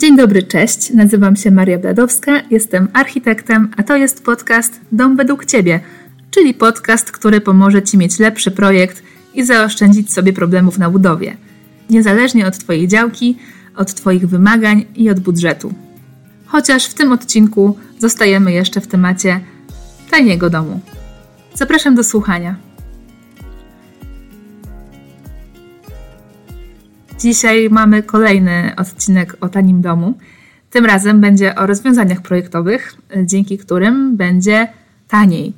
Dzień 0.00 0.16
dobry, 0.16 0.42
cześć. 0.42 0.90
Nazywam 0.90 1.36
się 1.36 1.50
Maria 1.50 1.78
Bladowska, 1.78 2.42
jestem 2.50 2.88
architektem, 2.92 3.68
a 3.76 3.82
to 3.82 3.96
jest 3.96 4.24
podcast 4.24 4.80
Dom 4.92 5.16
według 5.16 5.44
Ciebie, 5.44 5.80
czyli 6.30 6.54
podcast, 6.54 7.12
który 7.12 7.40
pomoże 7.40 7.82
Ci 7.82 7.98
mieć 7.98 8.18
lepszy 8.18 8.50
projekt 8.50 9.02
i 9.34 9.44
zaoszczędzić 9.44 10.12
sobie 10.12 10.32
problemów 10.32 10.78
na 10.78 10.90
budowie, 10.90 11.36
niezależnie 11.90 12.46
od 12.46 12.58
Twojej 12.58 12.88
działki, 12.88 13.36
od 13.76 13.94
Twoich 13.94 14.28
wymagań 14.28 14.84
i 14.96 15.10
od 15.10 15.20
budżetu. 15.20 15.74
Chociaż 16.46 16.86
w 16.86 16.94
tym 16.94 17.12
odcinku 17.12 17.78
zostajemy 17.98 18.52
jeszcze 18.52 18.80
w 18.80 18.86
temacie 18.86 19.40
taniego 20.10 20.50
domu. 20.50 20.80
Zapraszam 21.54 21.94
do 21.94 22.04
słuchania. 22.04 22.67
Dzisiaj 27.18 27.68
mamy 27.70 28.02
kolejny 28.02 28.72
odcinek 28.76 29.36
o 29.40 29.48
tanim 29.48 29.80
domu. 29.80 30.18
Tym 30.70 30.86
razem 30.86 31.20
będzie 31.20 31.54
o 31.54 31.66
rozwiązaniach 31.66 32.20
projektowych, 32.22 32.94
dzięki 33.24 33.58
którym 33.58 34.16
będzie 34.16 34.68
taniej. 35.08 35.52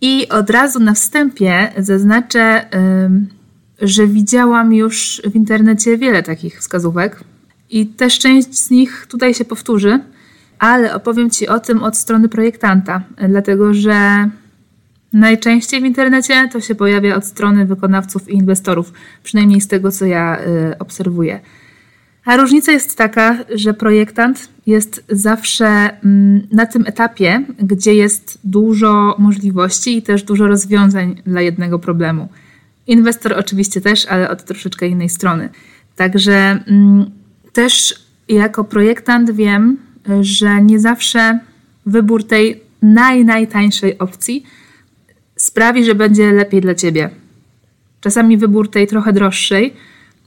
I 0.00 0.28
od 0.28 0.50
razu 0.50 0.80
na 0.80 0.94
wstępie 0.94 1.72
zaznaczę, 1.78 2.66
że 3.82 4.06
widziałam 4.06 4.74
już 4.74 5.22
w 5.24 5.34
internecie 5.34 5.98
wiele 5.98 6.22
takich 6.22 6.58
wskazówek 6.58 7.20
i 7.70 7.86
też 7.86 8.18
część 8.18 8.58
z 8.58 8.70
nich 8.70 9.06
tutaj 9.10 9.34
się 9.34 9.44
powtórzy, 9.44 10.00
ale 10.58 10.94
opowiem 10.94 11.30
Ci 11.30 11.48
o 11.48 11.60
tym 11.60 11.82
od 11.82 11.96
strony 11.96 12.28
projektanta, 12.28 13.02
dlatego 13.28 13.74
że 13.74 14.28
Najczęściej 15.12 15.80
w 15.80 15.84
internecie 15.84 16.48
to 16.52 16.60
się 16.60 16.74
pojawia 16.74 17.16
od 17.16 17.24
strony 17.24 17.66
wykonawców 17.66 18.28
i 18.28 18.34
inwestorów, 18.34 18.92
przynajmniej 19.22 19.60
z 19.60 19.68
tego, 19.68 19.90
co 19.90 20.06
ja 20.06 20.40
y, 20.40 20.78
obserwuję. 20.78 21.40
A 22.24 22.36
różnica 22.36 22.72
jest 22.72 22.98
taka, 22.98 23.38
że 23.54 23.74
projektant 23.74 24.48
jest 24.66 25.04
zawsze 25.08 25.66
mm, 25.66 26.46
na 26.52 26.66
tym 26.66 26.86
etapie, 26.86 27.44
gdzie 27.58 27.94
jest 27.94 28.38
dużo 28.44 29.16
możliwości 29.18 29.96
i 29.96 30.02
też 30.02 30.22
dużo 30.22 30.46
rozwiązań 30.46 31.22
dla 31.26 31.40
jednego 31.40 31.78
problemu. 31.78 32.28
Inwestor 32.86 33.32
oczywiście 33.32 33.80
też, 33.80 34.06
ale 34.06 34.30
od 34.30 34.44
troszeczkę 34.44 34.88
innej 34.88 35.08
strony. 35.08 35.48
Także 35.96 36.34
mm, 36.66 37.10
też 37.52 37.94
jako 38.28 38.64
projektant 38.64 39.30
wiem, 39.30 39.76
że 40.20 40.62
nie 40.62 40.80
zawsze 40.80 41.40
wybór 41.86 42.24
tej 42.24 42.60
naj, 42.82 43.24
najtańszej 43.24 43.98
opcji 43.98 44.44
sprawi, 45.40 45.84
że 45.84 45.94
będzie 45.94 46.32
lepiej 46.32 46.60
dla 46.60 46.74
ciebie. 46.74 47.10
Czasami 48.00 48.38
wybór 48.38 48.70
tej 48.70 48.86
trochę 48.86 49.12
droższej, 49.12 49.74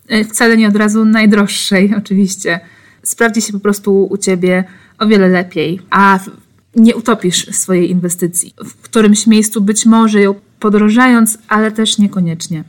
e, 0.08 0.23
wcale 0.23 0.58
nie 0.58 0.67
od 0.67 0.75
razu 0.75 1.06
najdroższej, 1.06 1.94
oczywiście, 2.02 2.59
sprawdzi 3.03 3.41
się 3.41 3.53
po 3.53 3.59
prostu 3.59 4.06
u 4.06 4.17
ciebie 4.17 4.64
o 5.00 5.08
wiele 5.08 5.28
lepiej, 5.28 5.80
a 5.89 6.19
nie 6.75 6.95
utopisz 6.95 7.56
swojej 7.56 7.91
inwestycji. 7.91 8.53
W 8.66 8.75
którymś 8.75 9.28
miejscu 9.28 9.61
być 9.61 9.86
może 9.86 10.22
ją 10.22 10.36
podrożając, 10.59 11.38
ale 11.47 11.72
też 11.72 11.97
niekoniecznie. 11.97 12.64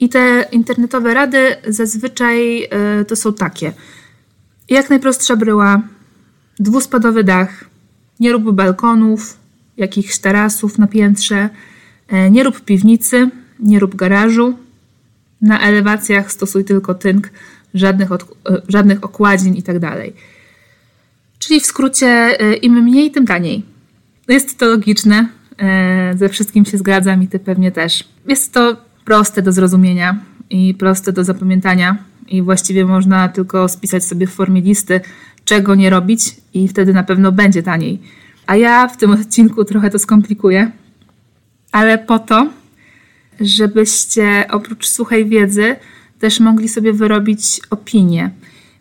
I 0.00 0.08
te 0.08 0.46
internetowe 0.52 1.14
rady 1.14 1.38
zazwyczaj 1.68 2.64
e, 2.64 3.04
to 3.04 3.16
są 3.16 3.32
takie. 3.32 3.72
Jak 4.68 4.90
najprostsza 4.90 5.36
bryła, 5.36 5.82
dwuspadowy 6.58 7.24
dach, 7.24 7.64
nie 8.20 8.32
rób 8.32 8.52
balkonów, 8.52 9.43
jakichś 9.76 10.18
tarasów 10.18 10.78
na 10.78 10.86
piętrze. 10.86 11.48
E, 12.08 12.30
nie 12.30 12.42
rób 12.42 12.60
piwnicy, 12.60 13.30
nie 13.60 13.78
rób 13.78 13.94
garażu. 13.94 14.58
Na 15.40 15.60
elewacjach 15.60 16.32
stosuj 16.32 16.64
tylko 16.64 16.94
tynk, 16.94 17.30
żadnych, 17.74 18.12
od, 18.12 18.22
e, 18.22 18.62
żadnych 18.68 19.04
okładzin 19.04 19.54
itd. 19.54 19.80
Tak 19.80 19.98
Czyli 21.38 21.60
w 21.60 21.66
skrócie, 21.66 22.06
e, 22.06 22.54
im 22.54 22.72
mniej, 22.72 23.10
tym 23.10 23.26
taniej. 23.26 23.62
Jest 24.28 24.58
to 24.58 24.66
logiczne, 24.66 25.28
ze 26.14 26.28
wszystkim 26.28 26.64
się 26.64 26.78
zgadzam 26.78 27.22
i 27.22 27.28
ty 27.28 27.38
pewnie 27.38 27.72
też. 27.72 28.04
Jest 28.28 28.52
to 28.52 28.76
proste 29.04 29.42
do 29.42 29.52
zrozumienia 29.52 30.18
i 30.50 30.74
proste 30.74 31.12
do 31.12 31.24
zapamiętania 31.24 31.96
i 32.28 32.42
właściwie 32.42 32.84
można 32.84 33.28
tylko 33.28 33.68
spisać 33.68 34.04
sobie 34.04 34.26
w 34.26 34.30
formie 34.30 34.60
listy, 34.60 35.00
czego 35.44 35.74
nie 35.74 35.90
robić 35.90 36.36
i 36.54 36.68
wtedy 36.68 36.92
na 36.92 37.04
pewno 37.04 37.32
będzie 37.32 37.62
taniej. 37.62 38.00
A 38.46 38.56
ja 38.56 38.88
w 38.88 38.96
tym 38.96 39.10
odcinku 39.10 39.64
trochę 39.64 39.90
to 39.90 39.98
skomplikuję, 39.98 40.70
ale 41.72 41.98
po 41.98 42.18
to, 42.18 42.50
żebyście 43.40 44.44
oprócz 44.50 44.86
suchej 44.86 45.26
wiedzy 45.26 45.76
też 46.18 46.40
mogli 46.40 46.68
sobie 46.68 46.92
wyrobić 46.92 47.60
opinię. 47.70 48.30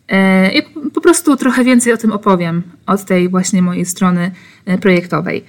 E, 0.09 0.51
I 0.51 0.61
po 0.93 1.01
prostu 1.01 1.37
trochę 1.37 1.63
więcej 1.63 1.93
o 1.93 1.97
tym 1.97 2.11
opowiem 2.11 2.63
od 2.85 3.05
tej 3.05 3.29
właśnie 3.29 3.61
mojej 3.61 3.85
strony 3.85 4.31
e, 4.65 4.77
projektowej. 4.77 5.43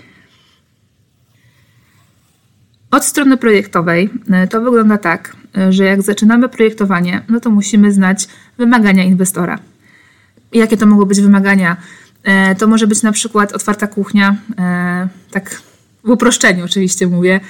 Od 2.91 3.05
strony 3.05 3.37
projektowej 3.37 4.11
e, 4.31 4.49
to 4.49 4.61
wygląda 4.61 4.99
tak, 4.99 5.37
że 5.71 5.85
jak 5.85 6.03
zaczynamy 6.03 6.49
projektowanie, 6.49 7.23
no 7.29 7.41
to 7.41 7.51
musimy 7.51 7.93
znać 7.93 8.29
wymagania 8.59 9.05
inwestora. 9.05 9.59
Jakie 10.53 10.77
to 10.77 10.87
mogą 10.87 11.05
być 11.05 11.21
wymagania 11.21 11.77
to 12.59 12.67
może 12.67 12.87
być 12.87 13.03
na 13.03 13.13
przykład 13.13 13.53
otwarta 13.53 13.87
kuchnia, 13.87 14.37
e, 14.59 15.09
tak 15.31 15.63
w 16.05 16.11
uproszczeniu 16.11 16.65
oczywiście 16.65 17.07
mówię. 17.07 17.41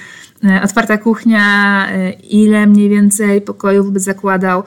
E, 0.43 0.61
otwarta 0.63 0.97
kuchnia, 0.97 1.87
ile 2.29 2.67
mniej 2.67 2.89
więcej 2.89 3.41
pokojów 3.41 3.91
by 3.91 3.99
zakładał, 3.99 4.63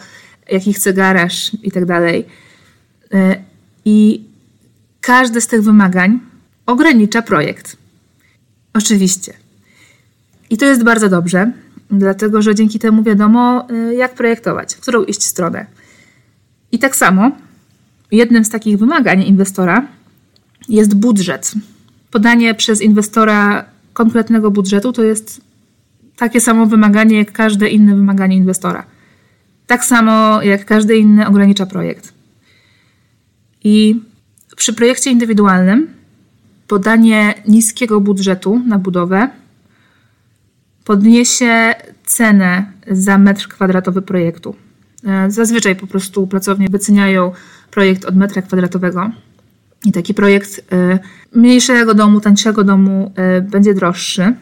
jaki 0.50 0.72
chce 0.72 0.92
garaż 0.92 1.50
i 1.62 1.70
tak 1.70 1.84
dalej. 1.84 2.26
I 3.84 4.24
każde 5.00 5.40
z 5.40 5.46
tych 5.46 5.62
wymagań 5.62 6.20
ogranicza 6.66 7.22
projekt. 7.22 7.76
Oczywiście. 8.74 9.32
I 10.50 10.56
to 10.56 10.64
jest 10.66 10.84
bardzo 10.84 11.08
dobrze, 11.08 11.52
dlatego 11.90 12.42
że 12.42 12.54
dzięki 12.54 12.78
temu 12.78 13.02
wiadomo, 13.02 13.66
jak 13.96 14.14
projektować, 14.14 14.74
w 14.74 14.80
którą 14.80 15.04
iść 15.04 15.22
stronę. 15.22 15.66
I 16.72 16.78
tak 16.78 16.96
samo 16.96 17.30
jednym 18.12 18.44
z 18.44 18.50
takich 18.50 18.78
wymagań 18.78 19.22
inwestora 19.22 19.86
jest 20.68 20.94
budżet. 20.94 21.52
Podanie 22.10 22.54
przez 22.54 22.80
inwestora 22.80 23.64
konkretnego 23.92 24.50
budżetu 24.50 24.92
to 24.92 25.02
jest 25.02 25.40
takie 26.16 26.40
samo 26.40 26.66
wymaganie 26.66 27.18
jak 27.18 27.32
każde 27.32 27.68
inne 27.68 27.96
wymaganie 27.96 28.36
inwestora. 28.36 28.84
Tak 29.66 29.84
samo 29.84 30.42
jak 30.42 30.64
każdy 30.64 30.96
inny 30.96 31.26
ogranicza 31.26 31.66
projekt. 31.66 32.12
I 33.64 34.00
przy 34.56 34.72
projekcie 34.72 35.10
indywidualnym 35.10 35.88
podanie 36.68 37.34
niskiego 37.48 38.00
budżetu 38.00 38.62
na 38.66 38.78
budowę 38.78 39.28
podniesie 40.84 41.74
cenę 42.06 42.72
za 42.90 43.18
metr 43.18 43.48
kwadratowy 43.48 44.02
projektu. 44.02 44.54
E, 45.04 45.30
zazwyczaj 45.30 45.76
po 45.76 45.86
prostu 45.86 46.26
pracownie 46.26 46.68
wyceniają 46.68 47.32
projekt 47.70 48.04
od 48.04 48.16
metra 48.16 48.42
kwadratowego 48.42 49.10
i 49.84 49.92
taki 49.92 50.14
projekt 50.14 50.58
y, 50.58 50.98
mniejszego 51.32 51.94
domu, 51.94 52.20
tańszego 52.20 52.64
domu 52.64 53.12
y, 53.38 53.42
będzie 53.42 53.74
droższy, 53.74 54.34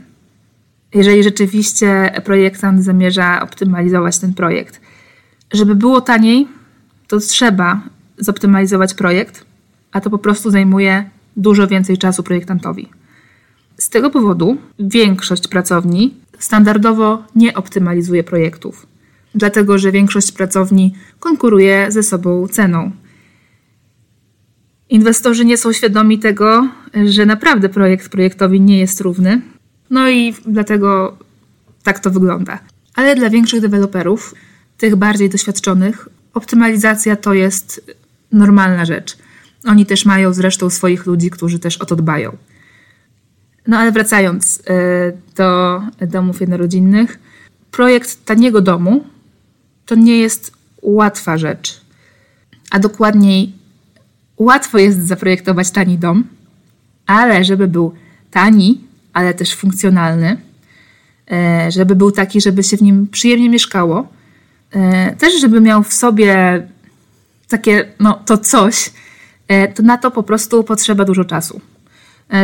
jeżeli 0.94 1.22
rzeczywiście 1.22 2.12
projektant 2.24 2.84
zamierza 2.84 3.42
optymalizować 3.42 4.18
ten 4.18 4.34
projekt. 4.34 4.80
Żeby 5.52 5.74
było 5.74 6.00
taniej, 6.00 6.48
to 7.08 7.18
trzeba 7.18 7.80
zoptymalizować 8.18 8.94
projekt, 8.94 9.44
a 9.92 10.00
to 10.00 10.10
po 10.10 10.18
prostu 10.18 10.50
zajmuje 10.50 11.10
dużo 11.36 11.66
więcej 11.66 11.98
czasu 11.98 12.22
projektantowi. 12.22 12.88
Z 13.76 13.88
tego 13.88 14.10
powodu 14.10 14.56
większość 14.78 15.48
pracowni 15.48 16.14
standardowo 16.38 17.24
nie 17.34 17.54
optymalizuje 17.54 18.24
projektów, 18.24 18.86
dlatego 19.34 19.78
że 19.78 19.92
większość 19.92 20.32
pracowni 20.32 20.94
konkuruje 21.20 21.86
ze 21.92 22.02
sobą 22.02 22.48
ceną. 22.48 22.90
Inwestorzy 24.90 25.44
nie 25.44 25.58
są 25.58 25.72
świadomi 25.72 26.18
tego, 26.18 26.68
że 27.06 27.26
naprawdę 27.26 27.68
projekt 27.68 28.08
projektowi 28.08 28.60
nie 28.60 28.78
jest 28.78 29.00
równy. 29.00 29.40
No 29.90 30.10
i 30.10 30.34
dlatego 30.46 31.18
tak 31.82 31.98
to 31.98 32.10
wygląda. 32.10 32.58
Ale 32.94 33.16
dla 33.16 33.30
większych 33.30 33.60
deweloperów, 33.60 34.34
tych 34.78 34.96
bardziej 34.96 35.30
doświadczonych, 35.30 36.08
optymalizacja 36.34 37.16
to 37.16 37.34
jest 37.34 37.94
normalna 38.32 38.84
rzecz. 38.84 39.18
Oni 39.64 39.86
też 39.86 40.04
mają 40.04 40.32
zresztą 40.32 40.70
swoich 40.70 41.06
ludzi, 41.06 41.30
którzy 41.30 41.58
też 41.58 41.76
o 41.76 41.86
to 41.86 41.96
dbają. 41.96 42.36
No 43.66 43.78
ale 43.78 43.92
wracając 43.92 44.62
e, 44.66 45.12
do 45.36 45.82
domów 46.00 46.40
jednorodzinnych, 46.40 47.18
projekt 47.70 48.24
taniego 48.24 48.60
domu 48.60 49.04
to 49.86 49.94
nie 49.94 50.18
jest 50.18 50.52
łatwa 50.82 51.38
rzecz, 51.38 51.80
a 52.70 52.78
dokładniej 52.78 53.52
Łatwo 54.38 54.78
jest 54.78 55.06
zaprojektować 55.06 55.70
tani 55.70 55.98
dom, 55.98 56.24
ale 57.06 57.44
żeby 57.44 57.68
był 57.68 57.94
tani, 58.30 58.80
ale 59.12 59.34
też 59.34 59.54
funkcjonalny, 59.54 60.36
e, 61.30 61.70
żeby 61.70 61.96
był 61.96 62.10
taki, 62.10 62.40
żeby 62.40 62.62
się 62.62 62.76
w 62.76 62.82
nim 62.82 63.06
przyjemnie 63.06 63.50
mieszkało, 63.50 64.08
e, 64.70 65.16
też 65.16 65.40
żeby 65.40 65.60
miał 65.60 65.82
w 65.82 65.92
sobie 65.92 66.62
takie, 67.48 67.92
no 68.00 68.14
to 68.26 68.38
coś, 68.38 68.92
e, 69.48 69.68
to 69.68 69.82
na 69.82 69.98
to 69.98 70.10
po 70.10 70.22
prostu 70.22 70.64
potrzeba 70.64 71.04
dużo 71.04 71.24
czasu. 71.24 71.60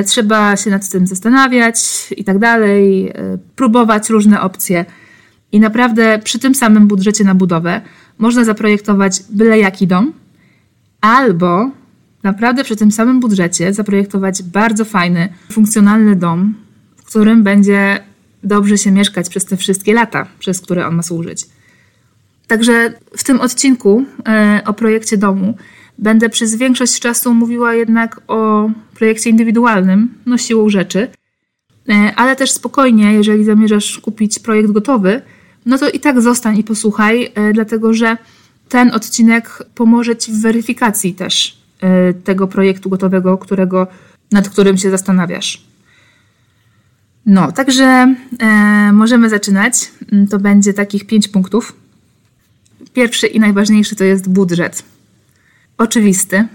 Trzeba 0.07 0.57
się 0.57 0.71
nad 0.71 0.89
tym 0.89 1.07
zastanawiać 1.07 1.79
i 2.17 2.25
tak 2.25 2.39
dalej, 2.39 3.13
próbować 3.57 4.11
różne 4.11 4.41
opcje. 4.41 4.85
I 5.53 5.61
naprawdę 5.61 6.19
przy 6.25 6.39
tym 6.39 6.55
samym 6.55 6.87
budżecie 6.87 7.25
na 7.25 7.35
budowę 7.35 7.81
można 8.19 8.45
zaprojektować 8.45 9.23
byle 9.31 9.59
jaki 9.59 9.87
dom, 9.87 10.13
albo 11.01 11.71
naprawdę 12.23 12.65
przy 12.65 12.77
tym 12.77 12.93
samym 12.93 13.21
budżecie 13.21 13.73
zaprojektować 13.73 14.43
bardzo 14.43 14.85
fajny, 14.85 15.29
funkcjonalny 15.53 16.17
dom, 16.17 16.55
w 16.97 17.05
którym 17.05 17.43
będzie 17.43 18.01
dobrze 18.45 18.79
się 18.79 18.91
mieszkać 18.91 19.29
przez 19.29 19.45
te 19.45 19.57
wszystkie 19.57 19.95
lata, 19.95 20.27
przez 20.39 20.61
które 20.61 20.87
on 20.87 20.95
ma 20.95 21.03
służyć. 21.03 21.47
Także 22.47 22.93
w 23.17 23.25
tym 23.25 23.41
odcinku 23.41 24.05
e, 24.29 24.63
o 24.67 24.73
projekcie 24.73 25.17
domu 25.17 25.55
będę 25.99 26.29
przez 26.29 26.55
większość 26.55 27.01
czasu 27.01 27.35
mówiła 27.35 27.75
jednak 27.75 28.21
o 28.29 28.71
projekcie 28.95 29.31
indywidualnym, 29.31 30.15
no 30.27 30.39
siłą 30.39 30.69
rzeczy, 30.69 31.09
e, 31.89 32.13
ale 32.17 32.37
też 32.37 32.51
spokojnie, 32.51 33.13
jeżeli 33.13 33.45
zamierzasz 33.45 33.99
kupić 33.99 34.39
projekt 34.39 34.71
gotowy, 34.71 35.23
no 35.67 35.79
to 35.79 35.91
i 35.91 36.01
tak 36.01 36.21
zostań 36.21 36.59
i 36.59 36.65
posłuchaj, 36.65 37.33
e, 37.35 37.53
dlatego 37.53 37.95
że 37.95 38.17
ten 38.69 38.91
odcinek 38.91 39.63
pomoże 39.75 40.17
Ci 40.17 40.33
w 40.33 40.41
weryfikacji 40.41 41.15
też 41.15 41.62
tego 42.25 42.49
projektu 42.49 42.91
gotowego, 42.91 43.39
którego, 43.39 43.87
nad 44.33 44.49
którym 44.49 44.77
się 44.77 44.91
zastanawiasz. 44.91 45.65
No, 47.27 47.53
także 47.53 48.15
e, 48.39 48.93
możemy 48.93 49.29
zaczynać. 49.29 49.91
To 50.31 50.39
będzie 50.39 50.75
takich 50.75 51.07
pięć 51.07 51.29
punktów. 51.29 51.73
Pierwszy 52.93 53.27
i 53.27 53.41
najważniejszy 53.41 53.97
to 53.97 54.05
jest 54.05 54.29
budżet. 54.29 54.83
Oczywisty. 55.79 56.49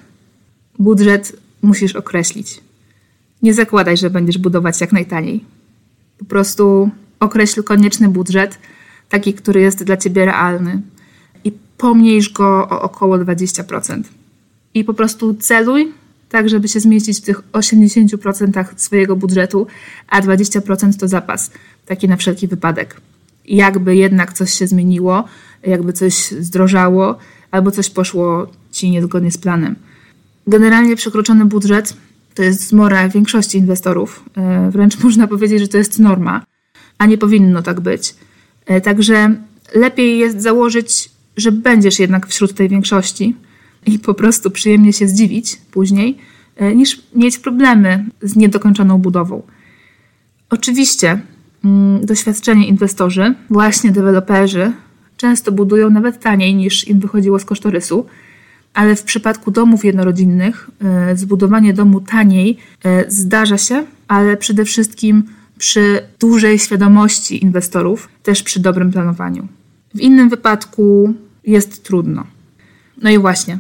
Budżet 0.79 1.35
musisz 1.62 1.95
określić. 1.95 2.62
Nie 3.41 3.53
zakładaj, 3.53 3.97
że 3.97 4.09
będziesz 4.09 4.38
budować 4.38 4.81
jak 4.81 4.91
najtaniej. 4.91 5.45
Po 6.18 6.25
prostu 6.25 6.89
określ 7.19 7.63
konieczny 7.63 8.09
budżet, 8.09 8.59
taki, 9.09 9.33
który 9.33 9.62
jest 9.62 9.83
dla 9.83 9.97
ciebie 9.97 10.25
realny 10.25 10.81
i 11.44 11.51
pomniejsz 11.77 12.33
go 12.33 12.69
o 12.69 12.81
około 12.81 13.18
20%. 13.18 14.03
I 14.77 14.83
po 14.83 14.94
prostu 14.94 15.33
celuj, 15.33 15.91
tak 16.29 16.50
żeby 16.50 16.68
się 16.68 16.79
zmieścić 16.79 17.18
w 17.18 17.21
tych 17.21 17.41
80% 17.51 18.65
swojego 18.75 19.15
budżetu, 19.15 19.68
a 20.07 20.21
20% 20.21 21.00
to 21.00 21.07
zapas, 21.07 21.51
taki 21.85 22.07
na 22.07 22.18
wszelki 22.18 22.47
wypadek. 22.47 23.01
Jakby 23.45 23.95
jednak 23.95 24.33
coś 24.33 24.53
się 24.53 24.68
zmieniło, 24.68 25.24
jakby 25.63 25.94
coś 25.94 26.31
zdrożało, 26.31 27.18
albo 27.51 27.71
coś 27.71 27.89
poszło 27.89 28.47
ci 28.71 28.91
niezgodnie 28.91 29.31
z 29.31 29.38
planem. 29.38 29.75
Generalnie 30.47 30.95
przekroczony 30.95 31.45
budżet 31.45 31.94
to 32.35 32.44
jest 32.44 32.68
zmora 32.68 33.09
większości 33.09 33.57
inwestorów. 33.57 34.24
E, 34.38 34.71
wręcz 34.71 35.00
można 35.03 35.27
powiedzieć, 35.27 35.59
że 35.59 35.68
to 35.68 35.77
jest 35.77 36.00
norma, 36.00 36.45
a 36.97 37.06
nie 37.06 37.18
powinno 37.18 37.62
tak 37.62 37.79
być. 37.79 38.15
E, 38.65 38.81
także 38.81 39.35
lepiej 39.75 40.18
jest 40.18 40.41
założyć, 40.41 41.09
że 41.38 41.51
będziesz 41.51 42.00
jednak 42.00 42.27
wśród 42.27 42.53
tej 42.53 42.69
większości 42.69 43.35
i 43.88 44.00
po 44.00 44.13
prostu 44.13 44.51
przyjemnie 44.51 44.94
się 44.94 45.07
zdziwić 45.07 45.62
później, 45.72 46.18
e, 46.56 46.75
niż 46.75 47.01
mieć 47.16 47.38
problemy 47.39 48.06
z 48.22 48.36
niedokończoną 48.36 48.98
budową. 48.98 49.42
Oczywiście 50.50 51.22
mm, 51.66 52.06
doświadczeni 52.06 52.69
inwestorzy, 52.69 53.36
właśnie 53.50 53.92
deweloperzy, 53.92 54.72
często 55.18 55.51
budują 55.51 55.89
nawet 55.89 56.19
taniej 56.19 56.56
niż 56.56 56.88
im 56.88 57.00
wychodziło 57.00 57.39
z 57.39 57.45
kosztorysu, 57.45 58.06
ale 58.74 58.95
w 58.95 59.04
przypadku 59.04 59.51
domów 59.51 59.86
jednorodzinnych 59.86 60.69
e, 60.84 61.16
zbudowanie 61.16 61.74
domu 61.74 62.01
taniej 62.01 62.57
e, 62.84 63.12
zdarza 63.12 63.57
się, 63.57 63.86
ale 64.07 64.38
przede 64.38 64.66
wszystkim 64.66 65.24
przy 65.57 66.01
dużej 66.19 66.60
świadomości 66.60 67.44
inwestorów, 67.44 68.10
też 68.24 68.44
przy 68.44 68.60
dobrym 68.60 68.92
planowaniu. 68.92 69.48
W 69.95 70.00
innym 70.00 70.30
wypadku 70.30 71.13
jest 71.44 71.84
trudno. 71.84 72.24
No 73.01 73.10
i 73.10 73.18
właśnie, 73.18 73.57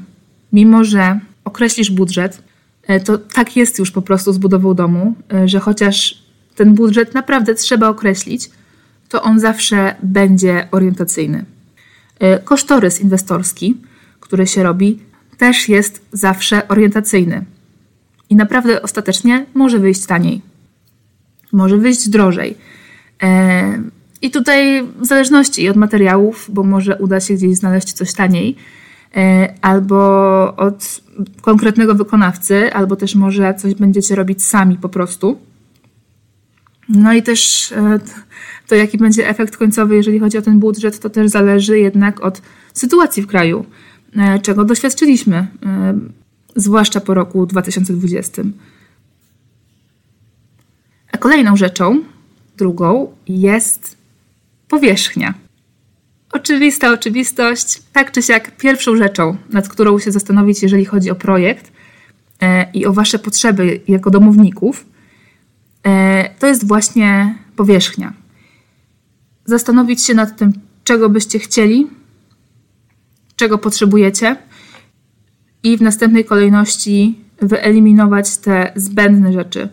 mimo 0.53 0.83
że 0.83 1.19
określisz 1.45 1.91
budżet, 1.91 2.43
e, 2.87 2.99
to 2.99 3.17
tak 3.17 3.55
jest 3.55 3.79
już 3.79 3.91
po 3.91 4.01
prostu 4.01 4.33
z 4.33 4.37
budową 4.37 4.73
domu, 4.73 5.15
że 5.45 5.59
chociaż 5.59 6.23
ten 6.55 6.73
budżet 6.73 7.13
naprawdę 7.13 7.55
trzeba 7.55 7.89
określić, 7.89 8.49
to 9.09 9.21
on 9.21 9.39
zawsze 9.39 9.95
będzie 10.03 10.67
orientacyjny. 10.71 11.45
E, 12.19 12.39
kosztorys 12.39 13.01
inwestorski, 13.01 13.77
który 14.19 14.47
się 14.47 14.63
robi, 14.63 14.99
też 15.37 15.69
jest 15.69 16.05
zawsze 16.11 16.67
orientacyjny. 16.67 17.45
I 18.29 18.35
naprawdę 18.35 18.81
ostatecznie 18.81 19.45
może 19.53 19.79
wyjść 19.79 20.05
taniej, 20.05 20.41
może 21.51 21.77
wyjść 21.77 22.09
drożej. 22.09 22.57
E, 23.23 23.81
I 24.21 24.31
tutaj 24.31 24.83
w 24.83 25.05
zależności 25.05 25.69
od 25.69 25.75
materiałów, 25.75 26.49
bo 26.53 26.63
może 26.63 26.97
uda 26.97 27.19
się 27.19 27.33
gdzieś 27.33 27.57
znaleźć 27.57 27.93
coś 27.93 28.13
taniej, 28.13 28.55
e, 28.55 28.57
albo 29.61 29.97
od 30.55 31.01
konkretnego 31.41 31.95
wykonawcy, 31.95 32.73
albo 32.73 32.95
też 32.95 33.15
może 33.15 33.53
coś 33.53 33.73
będziecie 33.73 34.15
robić 34.15 34.43
sami 34.43 34.77
po 34.77 34.89
prostu. 34.89 35.37
No 36.89 37.13
i 37.13 37.23
też 37.23 37.73
to 38.67 38.75
jaki 38.75 38.97
będzie 38.97 39.29
efekt 39.29 39.57
końcowy, 39.57 39.95
jeżeli 39.95 40.19
chodzi 40.19 40.37
o 40.37 40.41
ten 40.41 40.59
budżet, 40.59 40.99
to 40.99 41.09
też 41.09 41.29
zależy 41.29 41.79
jednak 41.79 42.21
od 42.21 42.41
sytuacji 42.73 43.23
w 43.23 43.27
kraju, 43.27 43.65
e, 44.15 44.39
czego 44.39 44.65
doświadczyliśmy, 44.65 45.37
e, 45.37 45.47
zwłaszcza 46.55 47.01
po 47.01 47.13
roku 47.13 47.45
2020. 47.45 48.43
A 51.11 51.17
kolejną 51.17 51.55
rzeczą, 51.55 52.03
drugą, 52.57 53.11
jest 53.27 53.97
powierzchnia. 54.67 55.33
Oczywista 56.31 56.91
oczywistość, 56.91 57.81
tak 57.93 58.11
czy 58.11 58.21
siak 58.21 58.57
pierwszą 58.57 58.95
rzeczą, 58.95 59.37
nad 59.49 59.69
którą 59.69 59.99
się 59.99 60.11
zastanowić, 60.11 60.63
jeżeli 60.63 60.85
chodzi 60.85 61.11
o 61.11 61.15
projekt 61.15 61.71
e, 62.41 62.71
i 62.71 62.85
o 62.85 62.93
Wasze 62.93 63.19
potrzeby 63.19 63.81
jako 63.87 64.11
domowników, 64.11 64.85
to 66.39 66.47
jest 66.47 66.67
właśnie 66.67 67.35
powierzchnia 67.55 68.13
zastanowić 69.47 70.05
się 70.05 70.13
nad 70.13 70.37
tym, 70.37 70.53
czego 70.83 71.09
byście 71.09 71.39
chcieli, 71.39 71.87
czego 73.35 73.57
potrzebujecie 73.57 74.35
i 75.63 75.77
w 75.77 75.81
następnej 75.81 76.25
kolejności 76.25 77.19
wyeliminować 77.41 78.37
te 78.37 78.71
zbędne 78.75 79.33
rzeczy 79.33 79.69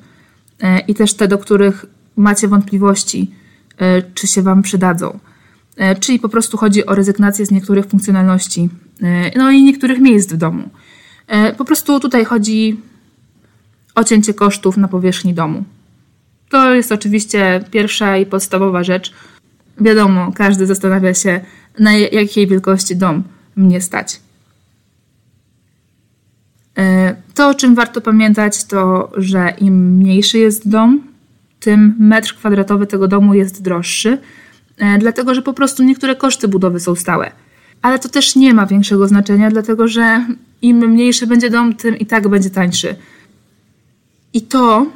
e, 0.61 0.79
i 0.79 0.95
też 0.95 1.15
te, 1.15 1.29
do 1.29 1.39
których 1.39 1.87
macie 2.17 2.49
wątpliwości, 2.49 3.31
e, 3.79 4.03
czy 4.03 4.27
się 4.27 4.43
Wam 4.43 4.63
przydadzą. 4.63 5.19
E, 5.77 5.95
czyli 5.97 6.19
po 6.19 6.29
prostu 6.29 6.57
chodzi 6.57 6.87
o 6.87 6.95
rezygnację 6.95 7.47
z 7.47 7.51
niektórych 7.51 7.87
funkcjonalności, 7.87 8.69
no 9.37 9.51
i 9.51 9.63
niektórych 9.63 9.99
miejsc 9.99 10.33
w 10.33 10.37
domu. 10.37 10.69
Po 11.59 11.65
prostu 11.65 12.01
tutaj 12.01 12.25
chodzi 12.25 12.81
o 13.95 14.05
cięcie 14.05 14.35
kosztów 14.35 14.77
na 14.77 14.89
powierzchni 14.89 15.35
domu. 15.35 15.65
To 16.51 16.75
jest 16.75 16.93
oczywiście 16.93 17.65
pierwsza 17.71 18.17
i 18.17 18.27
podstawowa 18.27 18.85
rzecz, 18.85 19.13
Wiadomo, 19.81 20.33
każdy 20.33 20.67
zastanawia 20.67 21.15
się, 21.15 21.41
na 21.79 21.93
jakiej 21.93 22.47
wielkości 22.47 22.97
dom 22.97 23.23
mnie 23.57 23.81
stać. 23.81 24.21
E, 26.79 27.17
to, 27.35 27.49
o 27.49 27.55
czym 27.55 27.75
warto 27.75 28.01
pamiętać, 28.01 28.65
to, 28.65 29.13
że 29.17 29.55
im 29.61 29.97
mniejszy 29.97 30.39
jest 30.39 30.69
dom, 30.69 31.01
tym 31.61 31.95
metr 31.99 32.35
kwadratowy 32.35 32.87
tego 32.87 33.09
domu 33.09 33.35
jest 33.35 33.63
droższy, 33.63 34.11
e, 34.11 34.19
dlatego 34.99 35.35
że 35.35 35.43
po 35.43 35.53
prostu 35.53 35.83
niektóre 35.83 36.17
koszty 36.17 36.49
budowy 36.49 36.81
są 36.81 36.95
stałe. 36.95 37.33
Ale 37.83 37.99
to 37.99 38.09
też 38.09 38.37
nie 38.37 38.55
ma 38.55 38.67
większego 38.67 39.09
znaczenia, 39.09 39.51
dlatego 39.51 39.89
że 39.89 40.27
im 40.63 40.77
mniejszy 40.77 41.27
będzie 41.27 41.51
dom, 41.51 41.75
tym 41.75 41.99
i 41.99 42.07
tak 42.07 42.29
będzie 42.29 42.51
tańszy. 42.51 42.97
I 44.33 44.43
to, 44.43 44.87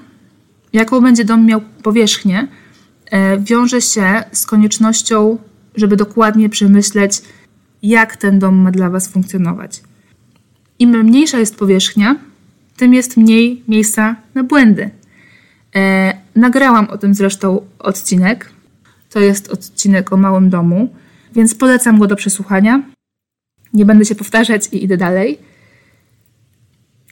jaką 0.73 1.01
będzie 1.01 1.25
dom 1.25 1.47
miał 1.47 1.61
powierzchnię, 1.83 2.49
E, 3.11 3.39
wiąże 3.39 3.81
się 3.81 4.25
z 4.33 4.47
koniecznością, 4.47 5.39
żeby 5.77 5.97
dokładnie 5.97 6.49
przemyśleć, 6.49 7.23
jak 7.83 8.17
ten 8.17 8.39
dom 8.39 8.57
ma 8.57 8.71
dla 8.71 8.91
Was 8.91 9.09
funkcjonować. 9.09 9.83
Im 10.79 11.03
mniejsza 11.05 11.39
jest 11.39 11.57
powierzchnia, 11.57 12.17
tym 12.77 12.95
jest 12.95 13.17
mniej 13.17 13.63
miejsca 13.69 14.17
na 14.35 14.43
błędy. 14.43 14.91
E, 15.77 16.15
nagrałam 16.35 16.89
o 16.91 16.99
tym 16.99 17.15
zresztą 17.15 17.67
odcinek. 17.79 18.51
To 19.11 19.21
jest 19.21 19.49
odcinek 19.49 20.13
o 20.13 20.17
małym 20.17 20.51
domu, 20.51 20.95
więc 21.35 21.55
polecam 21.55 21.99
go 21.99 22.07
do 22.07 22.17
przesłuchania. 22.17 22.83
Nie 23.73 23.85
będę 23.85 24.05
się 24.05 24.15
powtarzać 24.15 24.69
i 24.73 24.85
idę 24.85 24.97
dalej. 24.97 25.39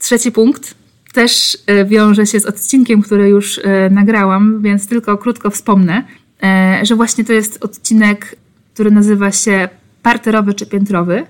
Trzeci 0.00 0.32
punkt 0.32 0.74
też 1.16 1.58
e, 1.66 1.84
wiąże 1.84 2.26
się 2.26 2.40
z 2.40 2.46
odcinkiem, 2.46 3.02
który 3.02 3.28
już 3.28 3.58
e, 3.58 3.90
nagrałam, 3.90 4.62
więc 4.62 4.88
tylko 4.88 5.18
krótko 5.18 5.50
wspomnę, 5.50 6.04
e, 6.42 6.80
że 6.82 6.96
właśnie 6.96 7.24
to 7.24 7.32
jest 7.32 7.64
odcinek, 7.64 8.36
który 8.74 8.90
nazywa 8.90 9.32
się 9.32 9.68
parterowy 10.02 10.54
czy 10.54 10.66
piętrowy. 10.66 11.26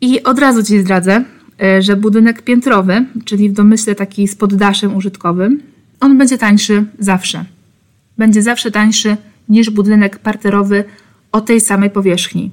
I 0.00 0.22
od 0.22 0.38
razu 0.38 0.62
Ci 0.62 0.80
zdradzę, 0.80 1.24
że 1.80 1.96
budynek 1.96 2.42
piętrowy, 2.42 3.06
czyli 3.24 3.50
w 3.50 3.52
domyśle 3.52 3.94
taki 3.94 4.28
z 4.28 4.34
poddaszem 4.34 4.96
użytkowym, 4.96 5.62
on 6.00 6.18
będzie 6.18 6.38
tańszy 6.38 6.84
zawsze. 6.98 7.44
Będzie 8.22 8.42
zawsze 8.42 8.70
tańszy 8.70 9.16
niż 9.48 9.70
budynek 9.70 10.18
parterowy 10.18 10.84
o 11.32 11.40
tej 11.40 11.60
samej 11.60 11.90
powierzchni. 11.90 12.50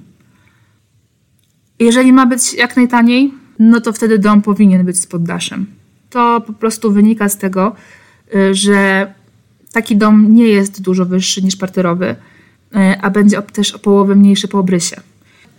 Jeżeli 1.80 2.14
ma 2.14 2.26
być 2.26 2.54
jak 2.54 2.78
najtaniej, 2.78 3.34
no 3.60 3.82
to 3.82 3.94
wtedy 3.94 4.20
dom 4.20 4.42
powinien 4.42 4.86
być 4.86 5.00
z 5.00 5.08
poddaszem. 5.08 5.66
To 6.10 6.42
po 6.42 6.54
prostu 6.54 6.92
wynika 6.92 7.30
z 7.30 7.38
tego, 7.38 7.76
y, 8.36 8.56
że 8.56 9.14
taki 9.72 9.98
dom 9.98 10.34
nie 10.34 10.48
jest 10.48 10.82
dużo 10.82 11.06
wyższy 11.06 11.42
niż 11.42 11.56
parterowy, 11.56 12.10
y, 12.10 12.16
a 13.02 13.10
będzie 13.10 13.42
też 13.42 13.72
o 13.72 13.80
połowę 13.80 14.16
mniejszy 14.16 14.48
po 14.48 14.60
obrysie. 14.60 14.96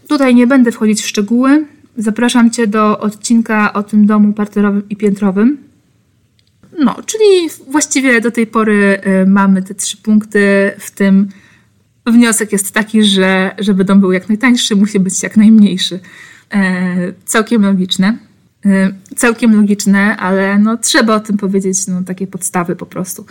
Tutaj 0.08 0.34
nie 0.34 0.46
będę 0.46 0.72
wchodzić 0.72 1.02
w 1.02 1.06
szczegóły. 1.06 1.66
Zapraszam 1.96 2.50
Cię 2.50 2.66
do 2.66 2.98
odcinka 2.98 3.72
o 3.72 3.82
tym 3.82 4.06
domu 4.06 4.32
parterowym 4.32 4.88
i 4.88 4.96
piętrowym. 4.96 5.69
No, 6.78 6.96
czyli 7.06 7.48
właściwie 7.70 8.20
do 8.20 8.30
tej 8.30 8.46
pory 8.46 9.00
y, 9.22 9.26
mamy 9.26 9.62
te 9.62 9.74
trzy 9.74 9.96
punkty, 9.96 10.72
w 10.78 10.90
tym 10.90 11.28
wniosek 12.06 12.52
jest 12.52 12.72
taki, 12.72 13.04
że 13.04 13.54
żeby 13.58 13.84
dom 13.84 14.00
był 14.00 14.12
jak 14.12 14.28
najtańszy, 14.28 14.76
musi 14.76 15.00
być 15.00 15.22
jak 15.22 15.36
najmniejszy. 15.36 16.00
E, 16.54 17.12
całkiem 17.24 17.62
logiczne. 17.62 18.18
E, 18.66 18.92
całkiem 19.16 19.56
logiczne, 19.56 20.16
ale 20.16 20.58
no, 20.58 20.76
trzeba 20.76 21.14
o 21.14 21.20
tym 21.20 21.36
powiedzieć, 21.36 21.86
no, 21.86 22.02
takie 22.02 22.26
podstawy 22.26 22.76
po 22.76 22.86
prostu. 22.86 23.26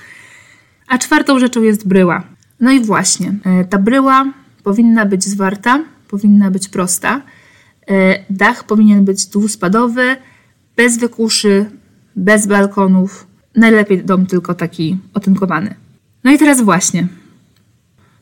A 0.88 0.98
czwartą 0.98 1.40
rzeczą 1.40 1.62
jest 1.62 1.88
bryła. 1.88 2.24
No 2.60 2.72
i 2.72 2.80
właśnie, 2.80 3.34
e, 3.46 3.66
ta 3.66 3.78
bryła 3.78 4.34
powinna 4.64 5.06
być 5.06 5.24
zwarta, 5.24 5.84
powinna 6.08 6.52
być 6.52 6.68
prosta. 6.68 7.22
Dach 8.30 8.64
powinien 8.64 9.06
być 9.06 9.26
dwuspadowy, 9.26 10.16
bez 10.76 10.98
wykuszy, 10.98 11.66
bez 12.16 12.48
balkonów. 12.48 13.28
Najlepiej 13.60 14.04
dom 14.04 14.26
tylko 14.26 14.54
taki 14.54 14.98
otynkowany. 15.14 15.76
No 16.24 16.32
i 16.32 16.38
teraz 16.38 16.62
właśnie. 16.62 17.08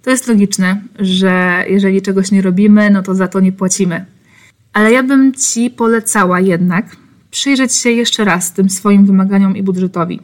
To 0.01 0.09
jest 0.09 0.27
logiczne, 0.27 0.81
że 0.99 1.65
jeżeli 1.69 2.01
czegoś 2.01 2.31
nie 2.31 2.41
robimy, 2.41 2.89
no 2.89 3.03
to 3.03 3.15
za 3.15 3.27
to 3.27 3.39
nie 3.39 3.51
płacimy. 3.51 4.05
Ale 4.73 4.91
ja 4.91 5.03
bym 5.03 5.33
Ci 5.33 5.69
polecała 5.69 6.39
jednak 6.39 6.95
przyjrzeć 7.31 7.75
się 7.75 7.91
jeszcze 7.91 8.25
raz 8.25 8.53
tym 8.53 8.69
swoim 8.69 9.05
wymaganiom 9.05 9.57
i 9.57 9.63
budżetowi. 9.63 10.19